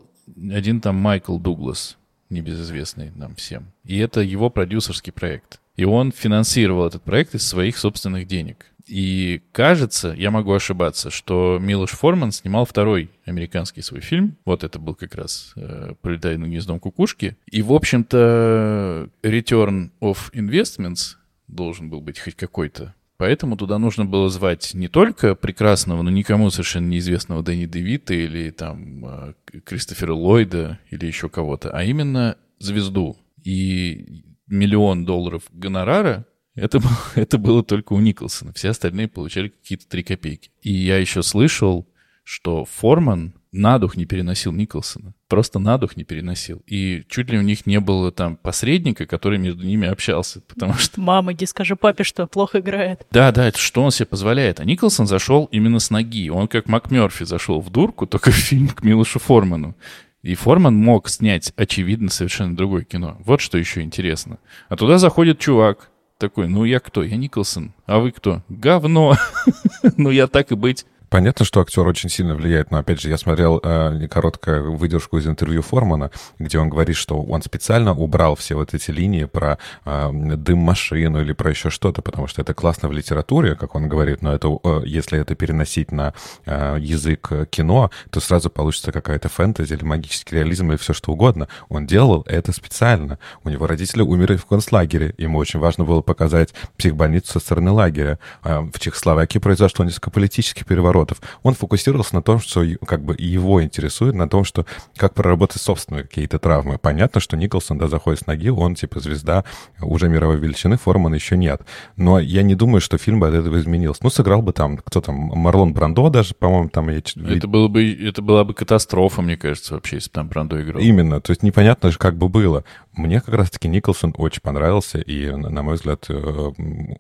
[0.50, 1.98] один там Майкл Дуглас,
[2.30, 3.74] небезызвестный нам всем.
[3.84, 5.60] И это его продюсерский проект.
[5.76, 8.68] И он финансировал этот проект из своих собственных денег.
[8.88, 14.38] И кажется, я могу ошибаться, что Милош Форман снимал второй американский свой фильм.
[14.46, 17.36] Вот это был как раз э, «Пролетая над гнездом кукушки».
[17.52, 21.16] И, в общем-то, Return of Investments
[21.50, 22.96] должен был быть хоть какой-то.
[23.18, 28.50] Поэтому туда нужно было звать не только прекрасного, но никому совершенно неизвестного Дэнни Девита или
[28.50, 33.18] там э, Кристофера Ллойда или еще кого-то, а именно звезду.
[33.44, 36.80] И миллион долларов гонорара это,
[37.16, 38.54] это было только у Николсона.
[38.54, 40.52] Все остальные получали какие-то три копейки.
[40.62, 41.88] И я еще слышал,
[42.24, 45.14] что Форман на дух не переносил Николсона.
[45.28, 46.62] Просто на дух не переносил.
[46.68, 50.42] И чуть ли у них не было там посредника, который между ними общался.
[50.42, 53.06] Потому что Мама, иди скажи папе, что плохо играет.
[53.12, 54.60] да, да, это что он себе позволяет?
[54.60, 56.30] А Николсон зашел именно с ноги.
[56.30, 59.76] Он как МакМерфи зашел в дурку, только в фильм к Милошу Форману.
[60.22, 63.18] И Форман мог снять, очевидно, совершенно другое кино.
[63.24, 64.40] Вот что еще интересно.
[64.70, 67.04] А туда заходит чувак такой, ну я кто?
[67.04, 67.74] Я Николсон.
[67.86, 68.42] А вы кто?
[68.50, 69.16] Говно.
[69.98, 70.86] Ну я так и быть.
[71.16, 75.26] Понятно, что актер очень сильно влияет, но опять же, я смотрел э, короткую выдержку из
[75.26, 80.10] интервью Формана, где он говорит, что он специально убрал все вот эти линии про э,
[80.12, 84.22] дым машину или про еще что-то, потому что это классно в литературе, как он говорит,
[84.22, 86.14] но это э, если это переносить на
[86.46, 91.48] э, язык кино, то сразу получится какая-то фэнтези или магический реализм или все что угодно.
[91.70, 93.20] Он делал это специально.
[93.46, 95.16] У него родители умерли в концлагере.
[95.18, 98.20] Ему очень важно было показать психбольницу со стороны лагеря.
[98.44, 101.05] Э, В Чехословакии произошло несколько политических переворотов.
[101.44, 104.66] Он фокусировался на том, что как бы его интересует, на том, что
[104.98, 106.78] как проработать собственные какие-то травмы.
[106.78, 109.44] Понятно, что Николсон, да, заходит с ноги, он типа звезда
[109.82, 111.62] уже мировой величины, Форман еще нет.
[111.98, 114.02] Но я не думаю, что фильм бы от этого изменился.
[114.04, 117.92] Ну, сыграл бы там, кто там, Марлон Брандо даже, по-моему, там я Это, было бы,
[117.92, 120.82] это была бы катастрофа, мне кажется, вообще, если бы там Брандо играл.
[120.82, 122.64] Именно, то есть непонятно же, как бы было.
[122.96, 126.52] Мне как раз-таки Николсон очень понравился, и, на мой взгляд, э,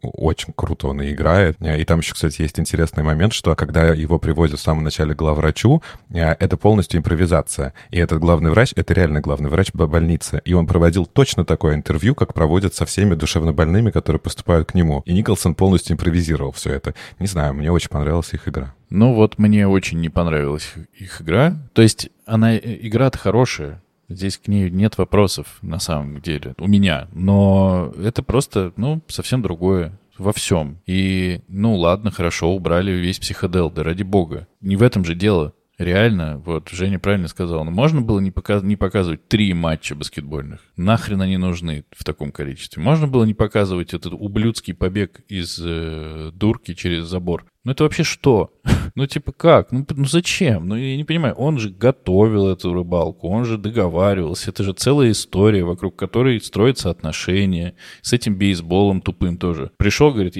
[0.01, 1.57] очень круто он и играет.
[1.61, 5.81] И там еще, кстати, есть интересный момент, что когда его привозят в самом начале главврачу,
[6.09, 7.73] э, это полностью импровизация.
[7.91, 10.41] И этот главный врач, это реально главный врач больницы.
[10.43, 15.01] И он проводил точно такое интервью, как проводят со всеми душевнобольными, которые поступают к нему.
[15.05, 16.93] И Николсон полностью импровизировал все это.
[17.19, 18.73] Не знаю, мне очень понравилась их игра.
[18.89, 21.57] Ну вот мне очень не понравилась их игра.
[21.73, 23.81] То есть она, э, игра-то хорошая.
[24.07, 26.55] Здесь к ней нет вопросов на самом деле.
[26.59, 27.07] У меня.
[27.13, 29.99] Но это просто, ну, совсем другое.
[30.17, 30.79] Во всем.
[30.85, 34.47] И, ну, ладно, хорошо, убрали весь психодел, да ради бога.
[34.61, 35.53] Не в этом же дело.
[35.77, 40.61] Реально, вот Женя правильно сказал, ну, можно было не, показ- не показывать три матча баскетбольных.
[40.77, 42.81] Нахрен они нужны в таком количестве.
[42.81, 47.45] Можно было не показывать этот ублюдский побег из э, дурки через забор.
[47.65, 48.53] Ну это вообще что?
[48.95, 49.71] ну типа как?
[49.73, 50.67] Ну, ну зачем?
[50.67, 51.35] Ну я не понимаю.
[51.35, 54.51] Он же готовил эту рыбалку, он же договаривался.
[54.51, 57.75] Это же целая история, вокруг которой строятся отношения.
[58.01, 59.71] С этим бейсболом тупым тоже.
[59.77, 60.37] Пришел, говорит,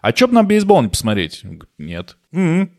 [0.00, 1.42] а чё бы нам бейсбол не посмотреть?
[1.76, 2.16] Нет.
[2.32, 2.70] «М-м.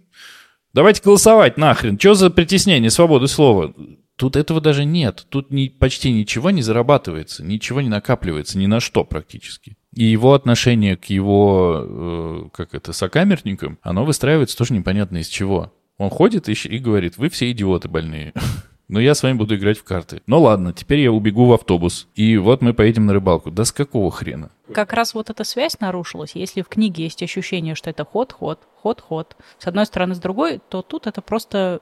[0.75, 1.97] Давайте голосовать нахрен.
[1.97, 3.73] Что за притеснение свободы слова?
[4.17, 5.25] Тут этого даже нет.
[5.29, 9.77] Тут ни, почти ничего не зарабатывается, ничего не накапливается, ни на что практически.
[9.93, 15.73] И его отношение к его, э, как это, сокамерникам, оно выстраивается тоже непонятно из чего.
[15.97, 18.33] Он ходит и, и говорит, вы все идиоты больные.
[18.87, 20.21] Но я с вами буду играть в карты.
[20.27, 22.07] Ну ладно, теперь я убегу в автобус.
[22.15, 23.49] И вот мы поедем на рыбалку.
[23.49, 24.51] Да с какого хрена?
[24.73, 26.35] Как раз вот эта связь нарушилась.
[26.35, 30.81] Если в книге есть ощущение, что это ход-ход, ход-ход, с одной стороны, с другой, то
[30.81, 31.81] тут это просто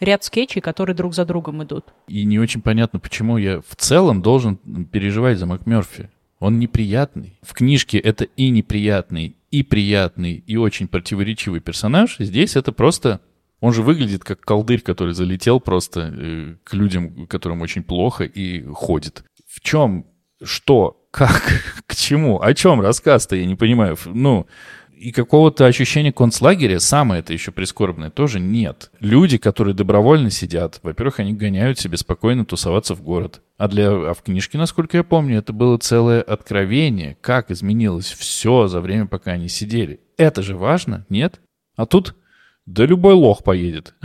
[0.00, 1.86] ряд скетчей, которые друг за другом идут.
[2.08, 6.10] И не очень понятно, почему я в целом должен переживать за МакМерфи.
[6.40, 7.38] Он неприятный.
[7.42, 12.16] В книжке это и неприятный, и приятный, и очень противоречивый персонаж.
[12.18, 13.20] Здесь это просто
[13.60, 18.64] он же выглядит как колдырь, который залетел просто э, к людям, которым очень плохо, и
[18.72, 19.24] ходит.
[19.46, 20.06] В чем,
[20.42, 21.42] что, как,
[21.86, 23.96] к чему, о чем рассказ-то, я не понимаю.
[24.06, 24.46] Ну,
[25.00, 28.90] и какого-то ощущения концлагеря, самое это еще прискорбное, тоже нет.
[29.00, 33.40] Люди, которые добровольно сидят, во-первых, они гоняют себе спокойно тусоваться в город.
[33.56, 38.66] А, для, а в книжке, насколько я помню, это было целое откровение, как изменилось все
[38.66, 40.00] за время, пока они сидели.
[40.18, 41.40] Это же важно, нет?
[41.76, 42.14] А тут
[42.72, 43.94] да любой лох поедет.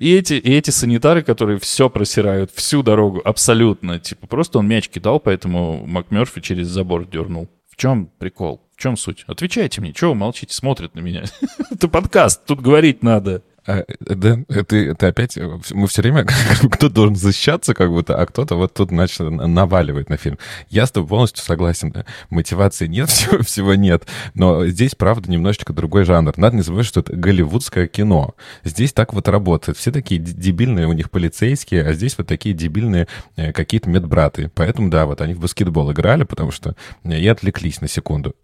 [0.00, 4.00] И эти, и эти санитары, которые все просирают всю дорогу, абсолютно.
[4.00, 7.48] Типа просто он мяч кидал, поэтому МакМерфи через забор дернул.
[7.70, 8.62] В чем прикол?
[8.74, 9.24] В чем суть?
[9.28, 11.24] Отвечайте мне, чего вы молчите, смотрят на меня?
[11.70, 13.42] Это подкаст, тут говорить надо.
[13.66, 15.36] А, да, это, это опять...
[15.70, 16.26] Мы все время...
[16.70, 20.38] Кто должен защищаться как будто, а кто-то вот тут начал наваливать на фильм.
[20.68, 21.92] Я с тобой полностью согласен.
[22.30, 24.06] Мотивации нет, всего, всего нет.
[24.34, 26.32] Но здесь, правда, немножечко другой жанр.
[26.36, 28.34] Надо не забывать, что это голливудское кино.
[28.64, 29.78] Здесь так вот работает.
[29.78, 34.50] Все такие дебильные у них полицейские, а здесь вот такие дебильные э, какие-то медбраты.
[34.54, 38.34] Поэтому, да, вот они в баскетбол играли, потому что э, и отвлеклись на секунду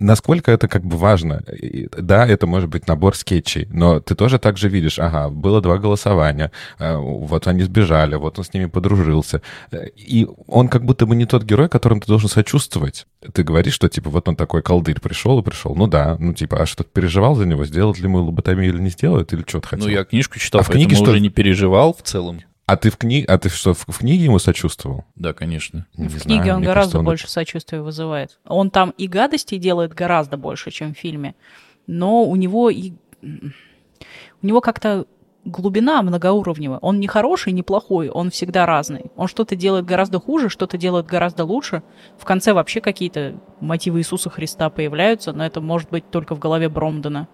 [0.00, 1.44] насколько это как бы важно.
[1.96, 5.78] Да, это может быть набор скетчей, но ты тоже так же видишь, ага, было два
[5.78, 9.42] голосования, э, вот они сбежали, вот он с ними подружился.
[9.96, 13.06] И он как будто бы не тот герой, которым ты должен сочувствовать.
[13.32, 15.74] Ты говоришь, что типа вот он такой колдырь пришел и пришел.
[15.74, 18.80] Ну да, ну типа, а что ты переживал за него, сделать ли ему лоботомию или
[18.80, 19.86] не сделает, или что-то хотел?
[19.86, 21.10] Ну я книжку читал, а в книге что...
[21.10, 22.40] уже не переживал в целом.
[22.70, 25.04] А ты в книге, а ты что, в, в книге ему сочувствовал?
[25.16, 25.88] Да, конечно.
[25.96, 27.04] Не в знаю, книге он гораздо кажется, он...
[27.04, 28.38] больше сочувствия вызывает.
[28.44, 31.34] Он там и гадостей делает гораздо больше, чем в фильме,
[31.88, 32.92] но у него и
[33.22, 35.06] у него как-то
[35.44, 36.78] глубина многоуровневая.
[36.78, 39.06] Он не хороший, не плохой, он всегда разный.
[39.16, 41.82] Он что-то делает гораздо хуже, что-то делает гораздо лучше.
[42.18, 46.68] В конце вообще какие-то мотивы Иисуса Христа появляются, но это может быть только в голове
[46.68, 47.26] Бромдена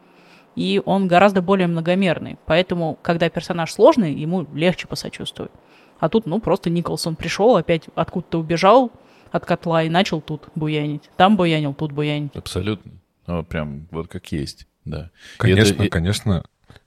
[0.56, 2.38] и он гораздо более многомерный.
[2.46, 5.52] Поэтому, когда персонаж сложный, ему легче посочувствовать.
[6.00, 8.90] А тут, ну, просто Николсон пришел, опять откуда-то убежал
[9.30, 11.10] от котла и начал тут буянить.
[11.16, 12.34] Там буянил, тут буянить.
[12.34, 12.92] Абсолютно.
[13.26, 15.10] Ну, прям вот как есть, да.
[15.38, 15.88] Конечно, это...
[15.90, 16.44] конечно.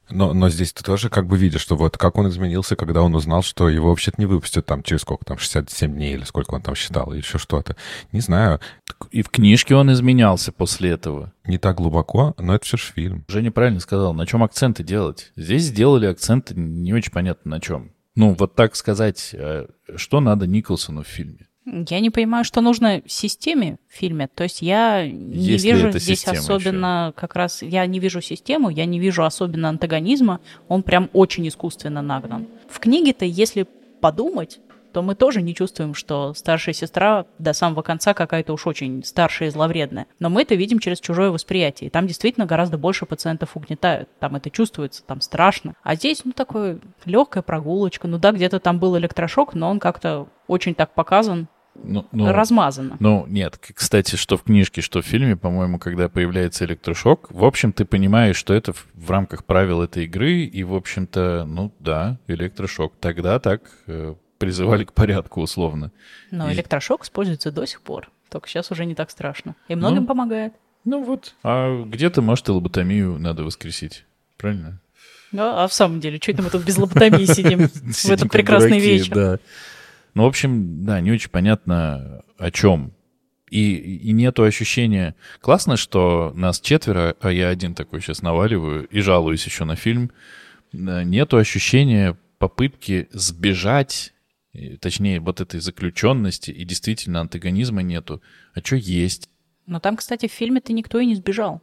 [0.09, 3.15] Но, но здесь ты тоже как бы видишь, что вот как он изменился, когда он
[3.15, 6.61] узнал, что его вообще-то не выпустят там через сколько там, 67 дней или сколько он
[6.61, 7.75] там считал, или еще что-то.
[8.11, 8.59] Не знаю.
[9.11, 11.33] И в книжке он изменялся после этого.
[11.45, 13.25] Не так глубоко, но это все же фильм.
[13.27, 15.31] Женя правильно сказал, на чем акценты делать.
[15.35, 17.91] Здесь сделали акценты не очень понятно на чем.
[18.15, 21.48] Ну, вот так сказать, э, что надо Николсону в фильме?
[21.89, 24.27] Я не понимаю, что нужно системе в фильме.
[24.27, 27.19] То есть я не есть вижу здесь особенно еще?
[27.19, 27.61] как раз...
[27.61, 30.39] Я не вижу систему, я не вижу особенно антагонизма.
[30.67, 32.47] Он прям очень искусственно нагнан.
[32.69, 33.67] В книге-то, если
[34.01, 34.59] подумать,
[34.91, 39.49] то мы тоже не чувствуем, что старшая сестра до самого конца какая-то уж очень старшая
[39.49, 40.07] и зловредная.
[40.19, 41.87] Но мы это видим через чужое восприятие.
[41.87, 44.09] И там действительно гораздо больше пациентов угнетают.
[44.19, 45.75] Там это чувствуется, там страшно.
[45.83, 48.07] А здесь, ну, такое легкая прогулочка.
[48.07, 51.47] Ну да, где-то там был электрошок, но он как-то очень так показан,
[51.83, 52.97] ну, ну, размазано.
[52.99, 57.73] Ну, нет, кстати, что в книжке, что в фильме, по-моему, когда появляется электрошок, в общем,
[57.73, 62.17] ты понимаешь, что это в, в рамках правил этой игры, и, в общем-то, ну да,
[62.27, 62.93] электрошок.
[62.99, 65.91] Тогда так э, призывали к порядку, условно.
[66.31, 66.53] Но и...
[66.53, 68.09] электрошок используется до сих пор.
[68.29, 69.55] Только сейчас уже не так страшно.
[69.67, 70.53] И многим ну, помогает.
[70.85, 71.35] Ну вот.
[71.43, 74.05] А где-то, может, и лоботомию надо воскресить.
[74.37, 74.79] Правильно?
[75.31, 78.79] Ну, а в самом деле, что это мы тут без лоботомии сидим в этот прекрасный
[78.79, 79.39] вечер?
[80.19, 82.91] Ну, в общем, да, не очень понятно, о чем.
[83.49, 85.15] И, и нету ощущения...
[85.39, 90.11] Классно, что нас четверо, а я один такой сейчас наваливаю и жалуюсь еще на фильм.
[90.73, 94.13] Нету ощущения попытки сбежать
[94.81, 98.21] точнее, вот этой заключенности, и действительно антагонизма нету.
[98.53, 99.29] А что есть?
[99.67, 101.61] Но там, кстати, в фильме-то никто и не сбежал,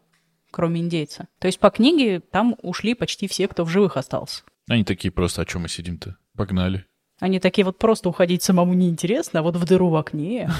[0.50, 1.28] кроме индейца.
[1.40, 4.44] То есть по книге там ушли почти все, кто в живых остался.
[4.66, 6.16] Они такие просто, а чем мы сидим-то?
[6.34, 6.86] Погнали.
[7.18, 10.50] Они такие вот просто уходить самому неинтересно, а вот в дыру в окне.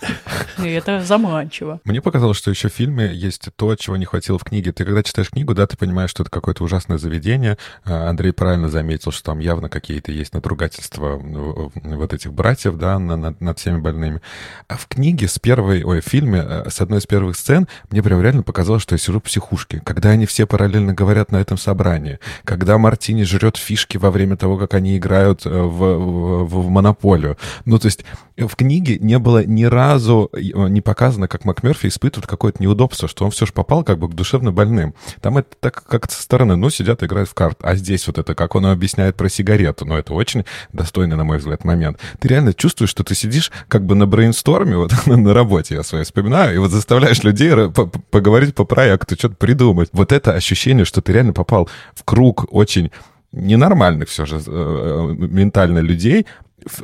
[0.64, 1.80] И это заманчиво.
[1.84, 4.72] Мне показалось, что еще в фильме есть то, чего не хватило в книге.
[4.72, 7.58] Ты когда читаешь книгу, да, ты понимаешь, что это какое-то ужасное заведение.
[7.84, 13.40] А, Андрей правильно заметил, что там явно какие-то есть надругательства вот этих братьев, да, над,
[13.40, 14.22] над всеми больными.
[14.68, 18.02] А в книге с первой, ой, в фильме, э, с одной из первых сцен, мне
[18.02, 19.82] прям реально показалось, что я сижу в психушке.
[19.84, 24.56] Когда они все параллельно говорят на этом собрании, когда Мартини жрет фишки во время того,
[24.56, 27.36] как они играют э, в, в, монополию.
[27.64, 28.04] Ну, то есть
[28.36, 33.24] в книге не было ни разу э, не показано, как МакМерфи испытывает какое-то неудобство, что
[33.24, 34.94] он все же попал как бы к душевно больным.
[35.20, 37.58] Там это так как со стороны, ну, сидят и играют в карт.
[37.62, 41.38] А здесь вот это, как он объясняет про сигарету, ну, это очень достойный, на мой
[41.38, 41.98] взгляд, момент.
[42.18, 46.04] Ты реально чувствуешь, что ты сидишь как бы на брейнсторме, вот на работе я своей
[46.04, 47.52] вспоминаю, и вот заставляешь людей
[48.10, 49.88] поговорить по проекту, что-то придумать.
[49.92, 52.90] Вот это ощущение, что ты реально попал в круг очень
[53.36, 56.26] ненормальных все же э, э, ментально людей,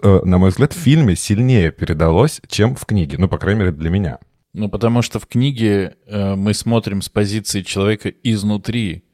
[0.03, 3.16] э, на мой взгляд, в фильме сильнее передалось, чем в книге.
[3.18, 4.18] Ну, по крайней мере, для меня.
[4.55, 9.05] Ну, потому что в книге мы смотрим с позиции человека изнутри.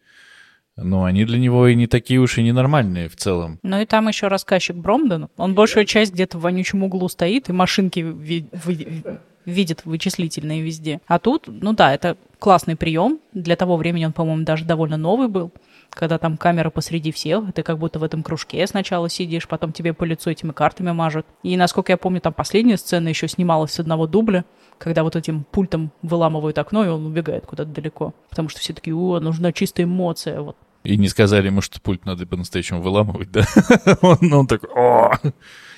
[0.76, 3.58] Но они для него и не такие уж и ненормальные в целом.
[3.62, 5.28] Ну и там еще рассказчик Бромден.
[5.36, 9.02] Он большую часть где-то в вонючем углу стоит и машинки ви- ви-
[9.44, 11.00] видит вычислительные везде.
[11.06, 13.18] А тут, ну да, это классный прием.
[13.32, 15.52] Для того времени он, по-моему, даже довольно новый был
[15.98, 19.92] когда там камера посреди всех, ты как будто в этом кружке сначала сидишь, потом тебе
[19.92, 21.26] по лицу этими картами мажут.
[21.42, 24.44] И, насколько я помню, там последняя сцена еще снималась с одного дубля,
[24.78, 28.14] когда вот этим пультом выламывают окно, и он убегает куда-то далеко.
[28.30, 30.56] Потому что все таки о, нужна чистая эмоция, вот.
[30.84, 33.44] И не сказали ему, что пульт надо по-настоящему выламывать, да?
[34.00, 35.10] он, он такой, о!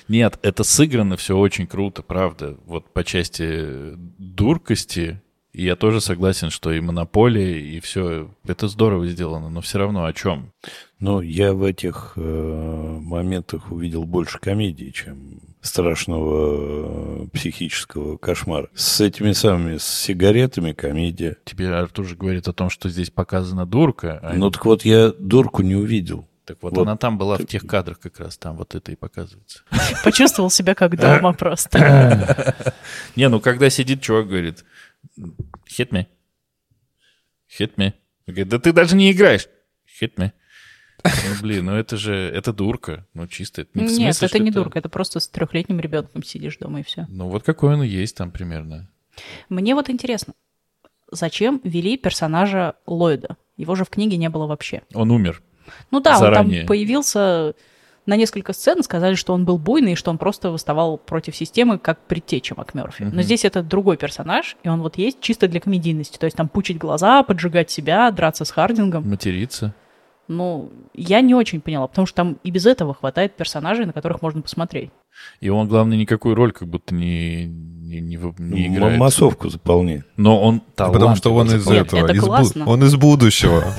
[0.07, 2.57] Нет, это сыграно все очень круто, правда.
[2.67, 5.19] Вот по части дуркости
[5.53, 10.05] и я тоже согласен, что и монополия, и все это здорово сделано, но все равно
[10.05, 10.51] о чем?
[10.99, 18.69] Ну, я в этих э, моментах увидел больше комедии, чем страшного э, психического кошмара.
[18.73, 21.37] С этими самыми с сигаретами комедия.
[21.43, 24.19] Тебе Артур же говорит о том, что здесь показана дурка.
[24.23, 26.27] А ну, так вот я дурку не увидел.
[26.45, 27.47] Так вот, вот она там была так...
[27.47, 29.61] в тех кадрах как раз, там вот это и показывается.
[30.03, 32.55] Почувствовал себя как дома просто.
[33.15, 34.65] Не, ну когда сидит чувак, говорит,
[35.17, 36.07] hit me.
[37.59, 37.93] Hit me.
[38.27, 39.47] Говорит, да ты даже не играешь.
[40.01, 40.31] Hit me.
[41.03, 43.07] Ну, блин, ну это же, это дурка.
[43.13, 43.65] Ну, чисто.
[43.73, 44.59] Не Нет, смысле, это не это...
[44.59, 47.07] дурка, это просто с трехлетним ребенком сидишь дома и все.
[47.09, 48.89] Ну, вот какой он и есть там примерно.
[49.49, 50.33] Мне вот интересно,
[51.11, 53.37] зачем вели персонажа Ллойда?
[53.57, 54.83] Его же в книге не было вообще.
[54.93, 55.41] Он умер.
[55.89, 56.61] Ну да, Заранее.
[56.61, 57.55] он там появился
[58.05, 61.77] на несколько сцен сказали, что он был буйный, и что он просто выставал против системы,
[61.77, 63.03] как предтеча МакМерфи.
[63.03, 63.11] Uh-huh.
[63.11, 66.17] Но здесь это другой персонаж, и он вот есть чисто для комедийности.
[66.17, 69.07] То есть там пучить глаза, поджигать себя, драться с Хардингом.
[69.07, 69.73] Материться.
[70.31, 74.21] Ну, я не очень поняла, потому что там и без этого хватает персонажей, на которых
[74.21, 74.89] можно посмотреть.
[75.41, 78.97] И он, главное, никакую роль как будто не, не, не, не играет.
[78.97, 80.05] Массовку заполняет.
[80.15, 80.93] Но он талант.
[80.93, 83.61] Потому что он из Нет, этого, из бу- он из будущего.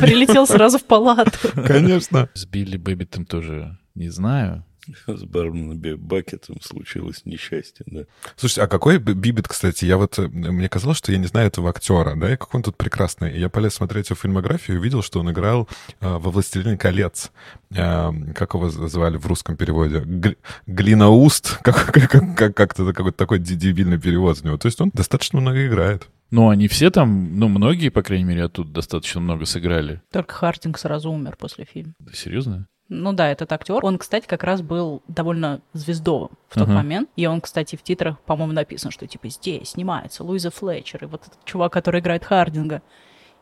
[0.00, 1.30] Прилетел сразу в палату.
[1.66, 2.28] Конечно.
[2.34, 4.64] С Билли Бэббитом тоже не знаю.
[5.06, 8.04] С барменом Бакетом случилось несчастье, да.
[8.36, 12.14] Слушайте, а какой Бэббит, кстати, я вот, мне казалось, что я не знаю этого актера,
[12.16, 13.38] да, и как он тут прекрасный.
[13.38, 15.68] Я полез смотреть его фильмографию и увидел, что он играл
[16.00, 17.30] э, во «Властелине колец».
[17.70, 20.00] Э, как его звали в русском переводе?
[20.00, 21.58] Г- Гнилоуст?
[21.62, 24.58] Как, как, как, как-то какой-то такой дебильный перевод у него.
[24.58, 26.08] То есть он достаточно много играет.
[26.30, 30.02] Ну, они все там, ну, многие, по крайней мере, оттуда достаточно много сыграли.
[30.10, 31.94] Только Хартинг сразу умер после фильма.
[32.00, 32.66] Да, серьезно?
[32.88, 33.84] Ну да, этот актер.
[33.84, 36.72] Он, кстати, как раз был довольно звездовым в тот uh-huh.
[36.72, 37.08] момент.
[37.16, 41.22] И он, кстати, в титрах, по-моему, написан, что типа здесь снимается Луиза Флетчер и вот
[41.26, 42.82] этот чувак, который играет Хардинга.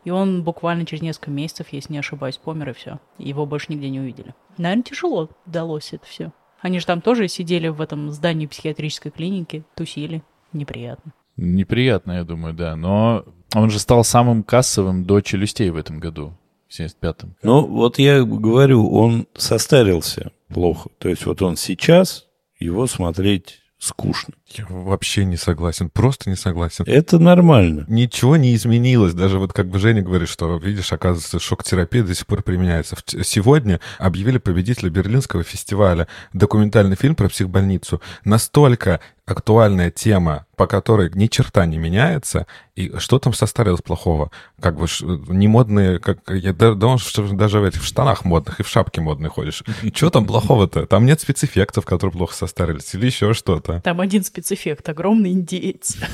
[0.04, 3.00] И он буквально через несколько месяцев, если не ошибаюсь, помер, и все.
[3.18, 4.34] Его больше нигде не увидели.
[4.58, 6.32] Наверное, тяжело далось это все.
[6.60, 10.22] Они же там тоже сидели в этом здании психиатрической клиники, тусили.
[10.52, 11.12] Неприятно.
[11.36, 12.76] Неприятно, я думаю, да.
[12.76, 13.24] Но
[13.54, 16.34] он же стал самым кассовым до челюстей в этом году.
[16.72, 17.36] 75-м.
[17.42, 20.90] Ну, вот я говорю, он состарился плохо.
[20.98, 22.26] То есть вот он сейчас,
[22.58, 24.34] его смотреть скучно.
[24.46, 26.84] Я вообще не согласен, просто не согласен.
[26.86, 27.84] Это нормально.
[27.88, 29.12] Ничего не изменилось.
[29.12, 32.96] Даже вот как бы Женя говорит, что, видишь, оказывается, шок-терапия до сих пор применяется.
[33.24, 38.00] Сегодня объявили победителя Берлинского фестиваля документальный фильм про психбольницу.
[38.24, 39.00] Настолько
[39.32, 44.30] актуальная тема, по которой ни черта не меняется, и что там состарилось плохого?
[44.60, 44.86] Как бы
[45.28, 49.28] не модные, как я думал, что даже в этих штанах модных и в шапке модной
[49.28, 49.64] ходишь.
[49.94, 50.86] Что там плохого-то?
[50.86, 53.80] Там нет спецэффектов, которые плохо состарились, или еще что-то.
[53.80, 55.96] Там один спецэффект, огромный индеец.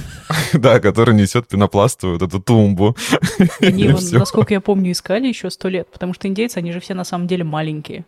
[0.55, 2.97] Да, который несет пенопластовую вот эту тумбу.
[3.61, 7.05] Они, насколько я помню, искали еще сто лет, потому что индейцы, они же все на
[7.05, 8.05] самом деле маленькие.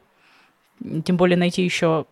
[1.05, 2.07] Тем более найти еще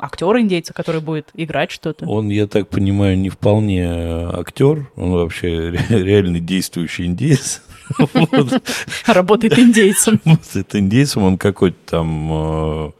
[0.00, 2.06] актера индейца, который будет играть что-то.
[2.06, 3.86] Он, я так понимаю, не вполне
[4.32, 7.62] актер, он вообще реальный действующий индейец.
[9.06, 10.20] Работает индейцем.
[10.54, 12.90] Это индейцем, он какой-то там э,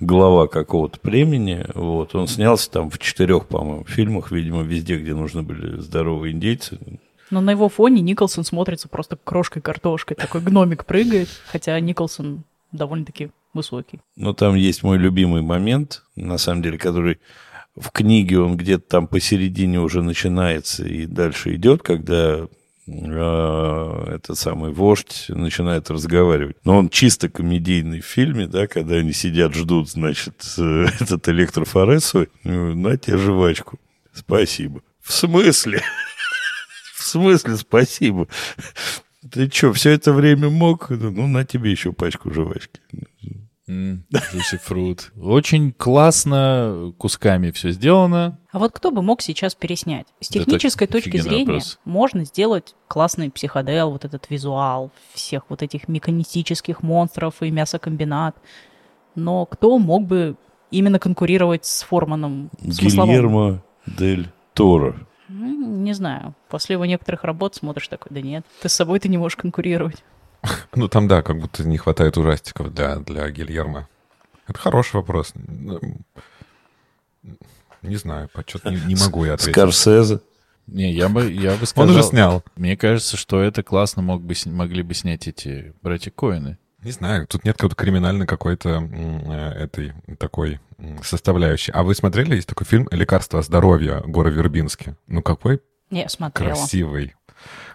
[0.00, 1.64] глава какого-то племени.
[1.74, 2.14] Вот.
[2.14, 6.78] Он снялся там в четырех, по-моему, фильмах, видимо, везде, где нужны были здоровые индейцы.
[7.30, 10.16] Но на его фоне Николсон смотрится просто крошкой картошкой.
[10.16, 14.00] Такой гномик прыгает, хотя Николсон довольно-таки высокий.
[14.16, 17.18] Но там есть мой любимый момент, на самом деле, который
[17.76, 22.46] в книге он где-то там посередине уже начинается и дальше идет, когда
[22.86, 26.56] э, этот самый вождь начинает разговаривать.
[26.64, 32.26] Но он чисто комедийный в фильме, да, когда они сидят, ждут, значит, э, этот электрофоресу.
[32.44, 33.78] На тебе жвачку.
[34.12, 34.82] Спасибо.
[35.00, 35.80] В смысле?
[36.94, 38.28] В смысле спасибо?
[39.30, 40.90] Ты что, все это время мог?
[40.90, 42.80] Ну, на тебе еще пачку жвачки.
[44.12, 45.12] Juicy фрут.
[45.20, 48.38] Очень классно, кусками все сделано.
[48.50, 50.06] А вот кто бы мог сейчас переснять?
[50.20, 51.78] С технической Это точки зрения вопрос.
[51.84, 58.36] можно сделать классный психодел, вот этот визуал всех вот этих механистических монстров и мясокомбинат.
[59.14, 60.36] Но кто мог бы
[60.70, 62.50] именно конкурировать с Форманом?
[62.60, 64.96] Гильермо Дель Торо.
[65.28, 66.34] Не знаю.
[66.48, 70.04] После его некоторых работ смотришь такой, да нет, ты с собой ты не можешь конкурировать.
[70.74, 73.88] Ну, там, да, как будто не хватает ужастиков для, для Гильермо.
[74.48, 75.32] Это хороший вопрос.
[75.34, 75.80] Ну,
[77.82, 79.54] не знаю, почет не, не могу я ответить.
[79.54, 80.20] Скорсезе.
[80.66, 81.90] Не, я бы, я бы сказал...
[81.90, 82.42] Он уже снял.
[82.56, 86.58] Мне кажется, что это классно мог бы, могли бы снять эти братья Коины.
[86.82, 90.60] Не знаю, тут нет какой-то криминальной какой-то э, этой такой
[91.02, 91.70] составляющей.
[91.72, 94.96] А вы смотрели, есть такой фильм «Лекарство здоровья» Гора Вербински?
[95.06, 96.54] Ну, какой Не, смотрела.
[96.54, 97.14] красивый.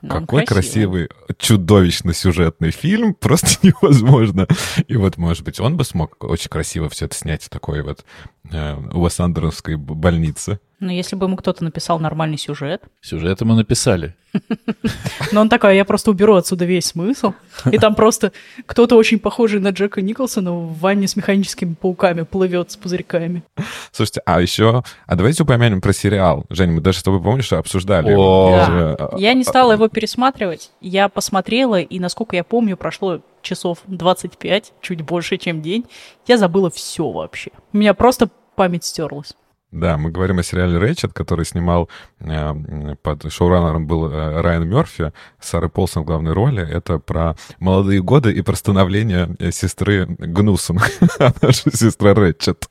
[0.01, 1.07] Но Какой красивый.
[1.07, 4.47] красивый, чудовищно сюжетный фильм, просто невозможно.
[4.87, 8.05] И вот, может быть, он бы смог очень красиво все это снять в такой вот
[8.51, 10.59] э, Уэс Андеровской больнице.
[10.79, 12.83] Но если бы ему кто-то написал нормальный сюжет.
[13.01, 14.15] Сюжет мы написали.
[15.31, 17.33] Но он такой, я просто уберу отсюда весь смысл.
[17.71, 18.31] И там просто
[18.65, 23.43] кто-то очень похожий на Джека Николсона в ванне с механическими пауками плывет с пузырьками.
[23.91, 26.45] Слушайте, а еще, а давайте упомянем про сериал.
[26.49, 28.13] Женя, мы даже с тобой, помнишь, обсуждали.
[28.13, 29.11] Да.
[29.17, 30.71] Я не стала его пересматривать.
[30.81, 35.85] Я посмотрела, и, насколько я помню, прошло часов 25, чуть больше, чем день.
[36.27, 37.51] Я забыла все вообще.
[37.73, 39.33] У меня просто память стерлась.
[39.71, 41.89] Да, мы говорим о сериале «Рэчет», который снимал
[42.19, 45.11] э, под шоураннером был э, Райан Мерфи,
[45.41, 46.65] Сары Полсон в главной роли.
[46.65, 50.79] Это про молодые годы и про становление э, сестры Гнусон,
[51.19, 52.69] она же сестра Рэчет.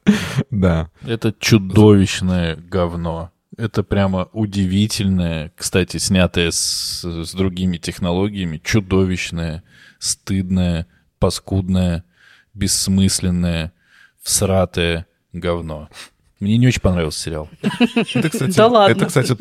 [0.51, 0.91] Да.
[1.07, 3.31] Это чудовищное говно.
[3.59, 9.63] Это прямо удивительное, кстати, снятое с, с другими технологиями, чудовищное,
[9.99, 10.87] стыдное,
[11.19, 12.05] паскудное,
[12.55, 13.73] бессмысленное,
[14.23, 15.89] всратое говно.
[16.39, 17.49] Мне не очень понравился сериал.
[17.62, 18.93] Это, кстати, да ладно.
[18.93, 19.32] Это, кстати...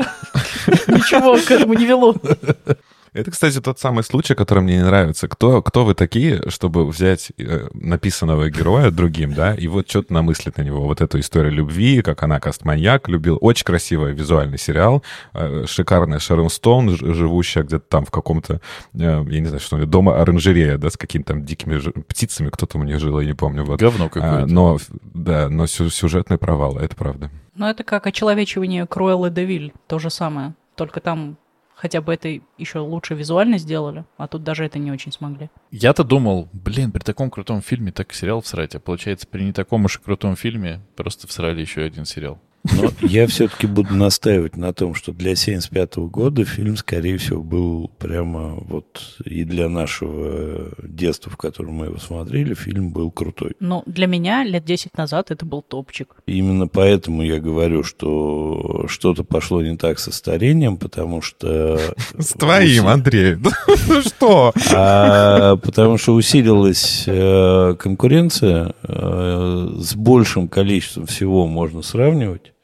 [0.87, 2.15] Ничего к этому не вело.
[3.16, 5.30] Это, кстати, тот самый случай, который мне не нравится.
[5.30, 10.57] Кто, кто вы такие, чтобы взять э, написанного героя другим, да, и вот что-то намыслить
[10.57, 10.82] на него.
[10.82, 13.38] Вот эту историю любви, как она кастманьяк любил.
[13.39, 15.01] Очень красивый визуальный сериал.
[15.34, 18.59] Э, шикарная Шерон Стоун, живущая где-то там в каком-то,
[18.93, 22.49] э, я не знаю, что дома оранжерея, да, с какими-то там дикими птицами.
[22.49, 23.63] Кто там у них жил, я не помню.
[23.63, 23.80] Вот.
[23.80, 24.43] Говно какое-то.
[24.43, 24.78] А, но,
[25.13, 27.32] да, но сюжетный провал, это правда.
[27.55, 30.53] Ну, это как очеловечивание Круэллы Девиль, то же самое.
[30.76, 31.38] Только там
[31.76, 35.49] хотя бы это еще лучше визуально сделали, а тут даже это не очень смогли.
[35.71, 39.86] Я-то думал, блин, при таком крутом фильме так сериал всрать, а получается при не таком
[39.86, 42.39] уж и крутом фильме просто всрали еще один сериал.
[42.74, 47.91] Но я все-таки буду настаивать на том, что для 75 года фильм, скорее всего, был
[47.99, 53.53] прямо вот и для нашего детства, в котором мы его смотрели, фильм был крутой.
[53.59, 56.16] Ну, для меня лет 10 назад это был топчик.
[56.26, 61.80] Именно поэтому я говорю, что что-то пошло не так со старением, потому что...
[62.18, 63.38] С твоим, Андрей.
[63.88, 64.53] Ну что?
[64.73, 72.55] А, потому что усилилась э, конкуренция, э, с большим количеством всего можно сравнивать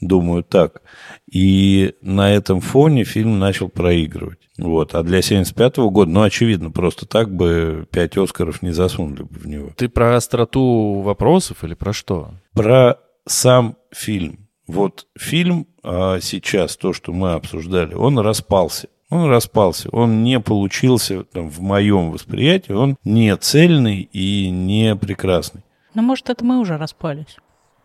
[0.00, 0.82] думаю так.
[1.30, 4.38] И на этом фоне фильм начал проигрывать.
[4.58, 4.94] Вот.
[4.94, 9.38] А для 75 -го года, ну, очевидно, просто так бы пять Оскаров не засунули бы
[9.38, 9.70] в него.
[9.76, 12.30] Ты про остроту вопросов или про что?
[12.54, 14.48] Про сам фильм.
[14.66, 18.88] Вот фильм а сейчас, то, что мы обсуждали, он распался.
[19.08, 25.62] Он распался, он не получился там, в моем восприятии, он не цельный и не прекрасный.
[25.94, 27.38] Ну, может, это мы уже распались.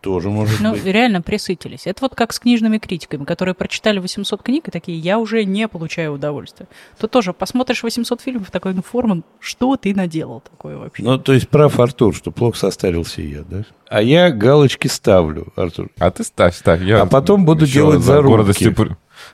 [0.04, 0.84] Тоже может Ну, быть.
[0.84, 1.86] реально присытились.
[1.86, 5.66] Это вот как с книжными критиками, которые прочитали 800 книг и такие, я уже не
[5.66, 6.66] получаю удовольствия.
[7.00, 11.02] Тут тоже посмотришь 800 фильмов, такой, ну, Форман, что ты наделал такое вообще?
[11.02, 13.64] Ну, то есть прав Артур, что плохо состарился я, да?
[13.88, 15.88] А я галочки ставлю, Артур.
[15.98, 16.82] А ты ставь, ставь.
[16.82, 18.28] Я А потом буду делать за зарубки.
[18.36, 18.74] гордостью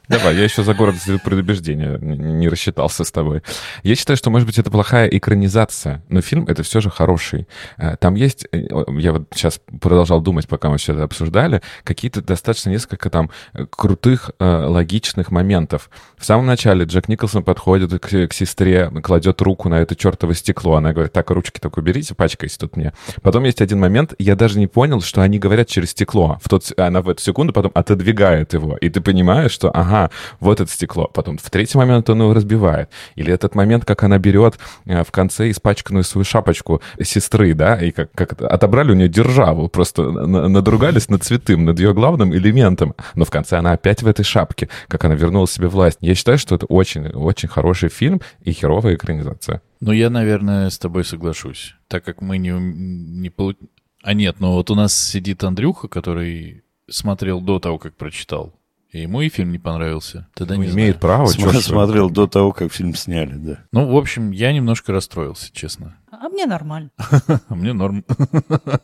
[0.08, 3.42] Давай, я еще за гордостью предубеждения не рассчитался с тобой.
[3.82, 7.46] Я считаю, что, может быть, это плохая экранизация, но фильм это все же хороший.
[7.78, 8.66] Э, Там есть, э,
[8.98, 13.66] я вот сейчас продолжал думать, пока мы все это обсуждали, какие-то достаточно несколько там э,
[13.68, 15.90] крутых, логичных моментов.
[16.16, 20.76] В самом начале Джек Николсон подходит к, к сестре, кладет руку на это чертово стекло.
[20.76, 22.92] Она говорит, так, ручки только уберите, пачкайте тут мне.
[23.22, 26.38] Потом есть один момент, я даже не понял, что они говорят через стекло.
[26.42, 28.76] В тот, она в эту секунду потом отодвигает его.
[28.76, 31.06] И ты понимаешь, что, ага, вот это стекло.
[31.12, 32.90] Потом в третий момент он его разбивает.
[33.16, 37.90] Или этот момент, как она берет э, в конце испачканную свою шапочку сестры, да, и
[37.90, 42.94] как, как отобрали у нее державу, просто на- надругались над цветым, над ее главным элементом.
[43.14, 45.98] Но в конце она опять в этой шапке, как она вернула себе власть.
[46.00, 49.62] Я считаю, что это очень, очень хороший фильм и херовая экранизация.
[49.80, 51.74] Ну, я, наверное, с тобой соглашусь.
[51.88, 53.56] Так как мы не, не полу-
[54.02, 58.54] А нет, но вот у нас сидит Андрюха, который смотрел до того, как прочитал.
[58.92, 60.28] И ему и фильм не понравился.
[60.34, 61.00] Тогда не имеет знаю.
[61.00, 61.26] право.
[61.32, 61.60] чё См- вы.
[61.62, 63.58] Смотрел до того, как фильм сняли, да.
[63.70, 65.96] Ну, в общем, я немножко расстроился, честно.
[66.10, 66.90] А мне нормально.
[66.98, 68.04] А мне норм.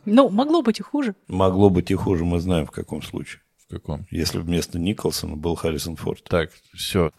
[0.04, 1.16] Ну, могло быть и хуже.
[1.26, 3.42] Могло быть и хуже, мы знаем в каком случае.
[3.66, 4.06] В каком?
[4.12, 6.22] Если вместо Николсона был Харрисон Форд.
[6.28, 7.10] Так, все.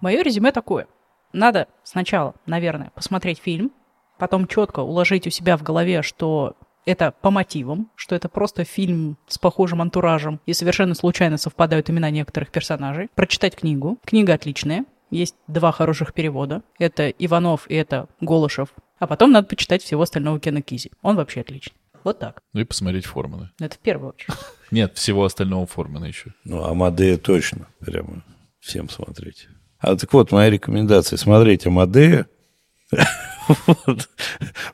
[0.00, 0.86] Мое резюме такое.
[1.32, 3.72] Надо сначала, наверное, посмотреть фильм,
[4.18, 9.16] потом четко уложить у себя в голове, что это по мотивам, что это просто фильм
[9.28, 13.08] с похожим антуражем, и совершенно случайно совпадают имена некоторых персонажей.
[13.14, 13.98] Прочитать книгу.
[14.04, 14.84] Книга отличная.
[15.10, 16.62] Есть два хороших перевода.
[16.78, 18.70] Это Иванов и это Голышев.
[18.98, 20.90] А потом надо почитать всего остального Кена Кизи.
[21.02, 21.76] Он вообще отличный.
[22.04, 22.40] Вот так.
[22.52, 23.50] Ну и посмотреть Форманы.
[23.60, 24.34] Это в первую очередь.
[24.70, 26.32] Нет, всего остального Формана еще.
[26.44, 27.68] Ну, Амадея точно.
[27.80, 28.24] Прямо
[28.58, 29.48] всем смотреть.
[29.78, 31.16] А так вот, моя рекомендация.
[31.16, 32.26] Смотреть Амадея.
[33.86, 34.08] Вот.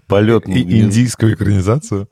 [0.06, 2.08] Полет на И индийскую экранизацию.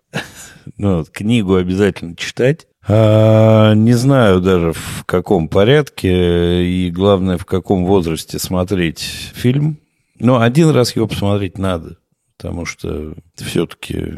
[0.79, 2.67] Ну, вот, книгу обязательно читать.
[2.89, 9.01] А, не знаю даже в каком порядке и, главное, в каком возрасте смотреть
[9.35, 9.79] фильм.
[10.19, 11.99] Но один раз его посмотреть надо,
[12.37, 14.15] потому что все-таки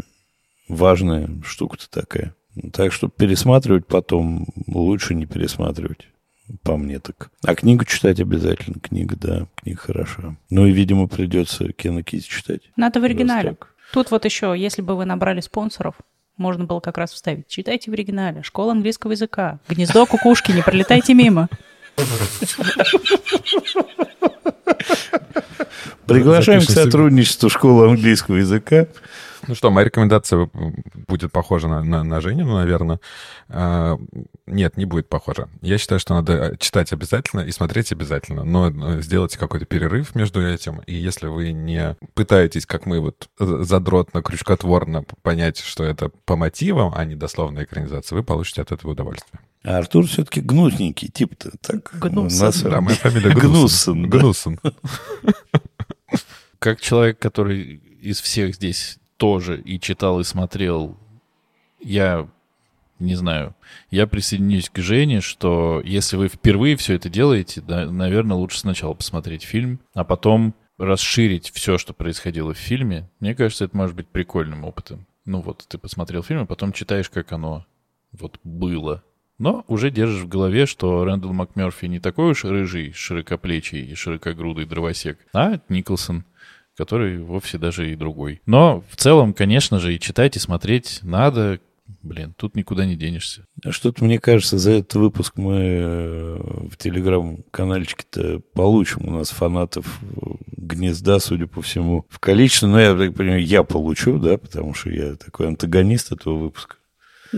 [0.69, 2.35] важная штука-то такая.
[2.73, 6.09] Так что пересматривать потом лучше не пересматривать.
[6.62, 7.31] По мне так.
[7.45, 8.81] А книгу читать обязательно.
[8.81, 10.37] Книга, да, книга хороша.
[10.51, 12.62] Ну и, видимо, придется Кена Киз читать.
[12.77, 13.57] Надо в оригинале.
[13.93, 15.95] Тут вот еще, если бы вы набрали спонсоров,
[16.37, 17.49] можно было как раз вставить.
[17.49, 18.43] Читайте в оригинале.
[18.43, 19.59] Школа английского языка.
[19.69, 21.49] Гнездо кукушки, не пролетайте мимо.
[26.07, 28.87] Приглашаем к сотрудничеству школы английского языка.
[29.49, 30.51] Ну что, моя рекомендация
[31.09, 33.01] будет похожа на, на, на Женину, наверное.
[33.49, 33.99] А,
[34.47, 35.49] нет, не будет похожа.
[35.62, 40.47] Я считаю, что надо читать обязательно и смотреть обязательно, но э, сделайте какой-то перерыв между
[40.47, 40.81] этим.
[40.87, 46.37] И если вы не пытаетесь, как мы, вот э, задротно, крючкотворно понять, что это по
[46.37, 49.41] мотивам, а не дословная экранизация, вы получите от этого удовольствие.
[49.65, 51.53] А Артур все-таки гнусненький тип-то.
[51.62, 52.47] Так, Гнусон.
[52.47, 54.11] на самом- Да, моя фамилия Гнусон.
[54.11, 54.61] Гнусон.
[56.59, 60.97] Как человек, который из всех здесь тоже и читал, и смотрел,
[61.81, 62.27] я
[62.99, 63.55] не знаю,
[63.90, 68.95] я присоединюсь к Жене, что если вы впервые все это делаете, да, наверное, лучше сначала
[68.95, 73.09] посмотреть фильм, а потом расширить все, что происходило в фильме.
[73.20, 75.07] Мне кажется, это может быть прикольным опытом.
[75.24, 77.66] Ну вот, ты посмотрел фильм, а потом читаешь, как оно
[78.12, 79.03] вот было.
[79.39, 84.65] Но уже держишь в голове, что Рэндалл МакМерфи не такой уж рыжий, широкоплечий и широкогрудый
[84.65, 86.24] дровосек, а Николсон,
[86.78, 88.40] который вовсе даже и другой.
[88.46, 91.59] Но в целом, конечно же, и читать, и смотреть надо.
[92.02, 93.46] Блин, тут никуда не денешься.
[93.68, 96.36] Что-то, мне кажется, за этот выпуск мы э,
[96.70, 100.16] в телеграм-канальчике-то получим у нас фанатов э,
[100.56, 102.68] гнезда, судя по всему, в количестве.
[102.68, 106.76] Но я так понимаю, я получу, да, потому что я такой антагонист этого выпуска.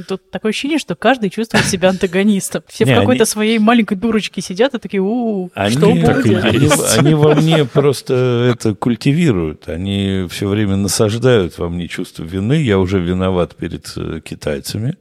[0.06, 2.62] Тут такое ощущение, что каждый чувствует себя антагонистом.
[2.68, 6.08] Все Не, в какой-то они- своей маленькой дурочке сидят и такие, у Они, что будет?
[6.08, 6.68] они,
[6.98, 9.68] они во мне просто это культивируют.
[9.68, 12.54] Они все время насаждают во мне чувство вины.
[12.62, 14.96] Я уже виноват перед э, китайцами,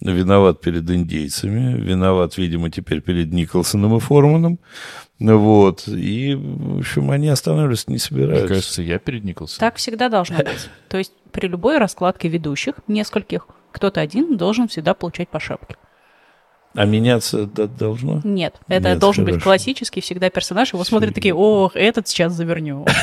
[0.00, 4.58] виноват перед индейцами, виноват, видимо, теперь перед Николсоном и Форманом.
[5.18, 5.84] Вот.
[5.88, 8.48] И, в общем, они останавливаться не Мне собираются.
[8.48, 9.60] кажется, я перед Николсоном.
[9.60, 10.68] Так всегда должно быть.
[10.88, 15.76] То есть при любой раскладке ведущих, нескольких, кто-то один должен всегда получать по шапке.
[16.74, 18.20] А меняться должно?
[18.24, 19.44] Нет, это Нет, должен быть хорошо.
[19.44, 20.72] классический всегда персонаж.
[20.72, 22.88] Его смотрят такие, ох, этот сейчас завернет.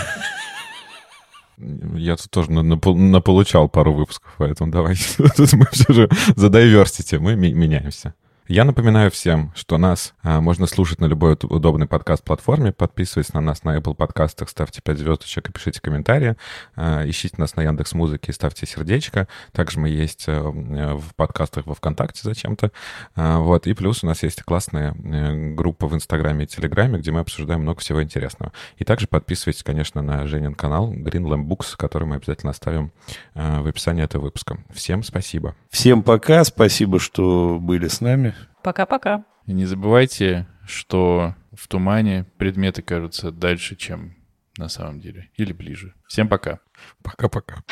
[1.58, 4.96] Я тут тоже наполучал пару выпусков, поэтому давай.
[5.38, 8.16] Тут мы все же за diversity, мы меняемся.
[8.52, 12.74] Я напоминаю всем, что нас а, можно слушать на любой удобной подкаст-платформе.
[12.74, 16.36] Подписывайтесь на нас на Apple подкастах, ставьте 5 звездочек и пишите комментарии.
[16.76, 19.30] А, ищите нас на Яндекс Музыке и ставьте сердечко.
[19.54, 22.74] Также мы есть а, в подкастах во ВКонтакте зачем-то.
[23.16, 23.68] А, вот.
[23.68, 27.62] И плюс у нас есть классная а, группа в Инстаграме и Телеграме, где мы обсуждаем
[27.62, 28.52] много всего интересного.
[28.76, 32.92] И также подписывайтесь, конечно, на Женин канал Green Lamb Books, который мы обязательно оставим
[33.34, 34.58] а, в описании этого выпуска.
[34.74, 35.56] Всем спасибо.
[35.70, 36.44] Всем пока.
[36.44, 38.36] Спасибо, что были с нами.
[38.64, 39.26] Пока-пока.
[39.46, 44.16] И не забывайте, что в тумане предметы кажутся дальше, чем
[44.58, 45.30] на самом деле.
[45.36, 45.94] Или ближе.
[46.08, 46.60] Всем пока.
[47.04, 47.64] Пока-пока.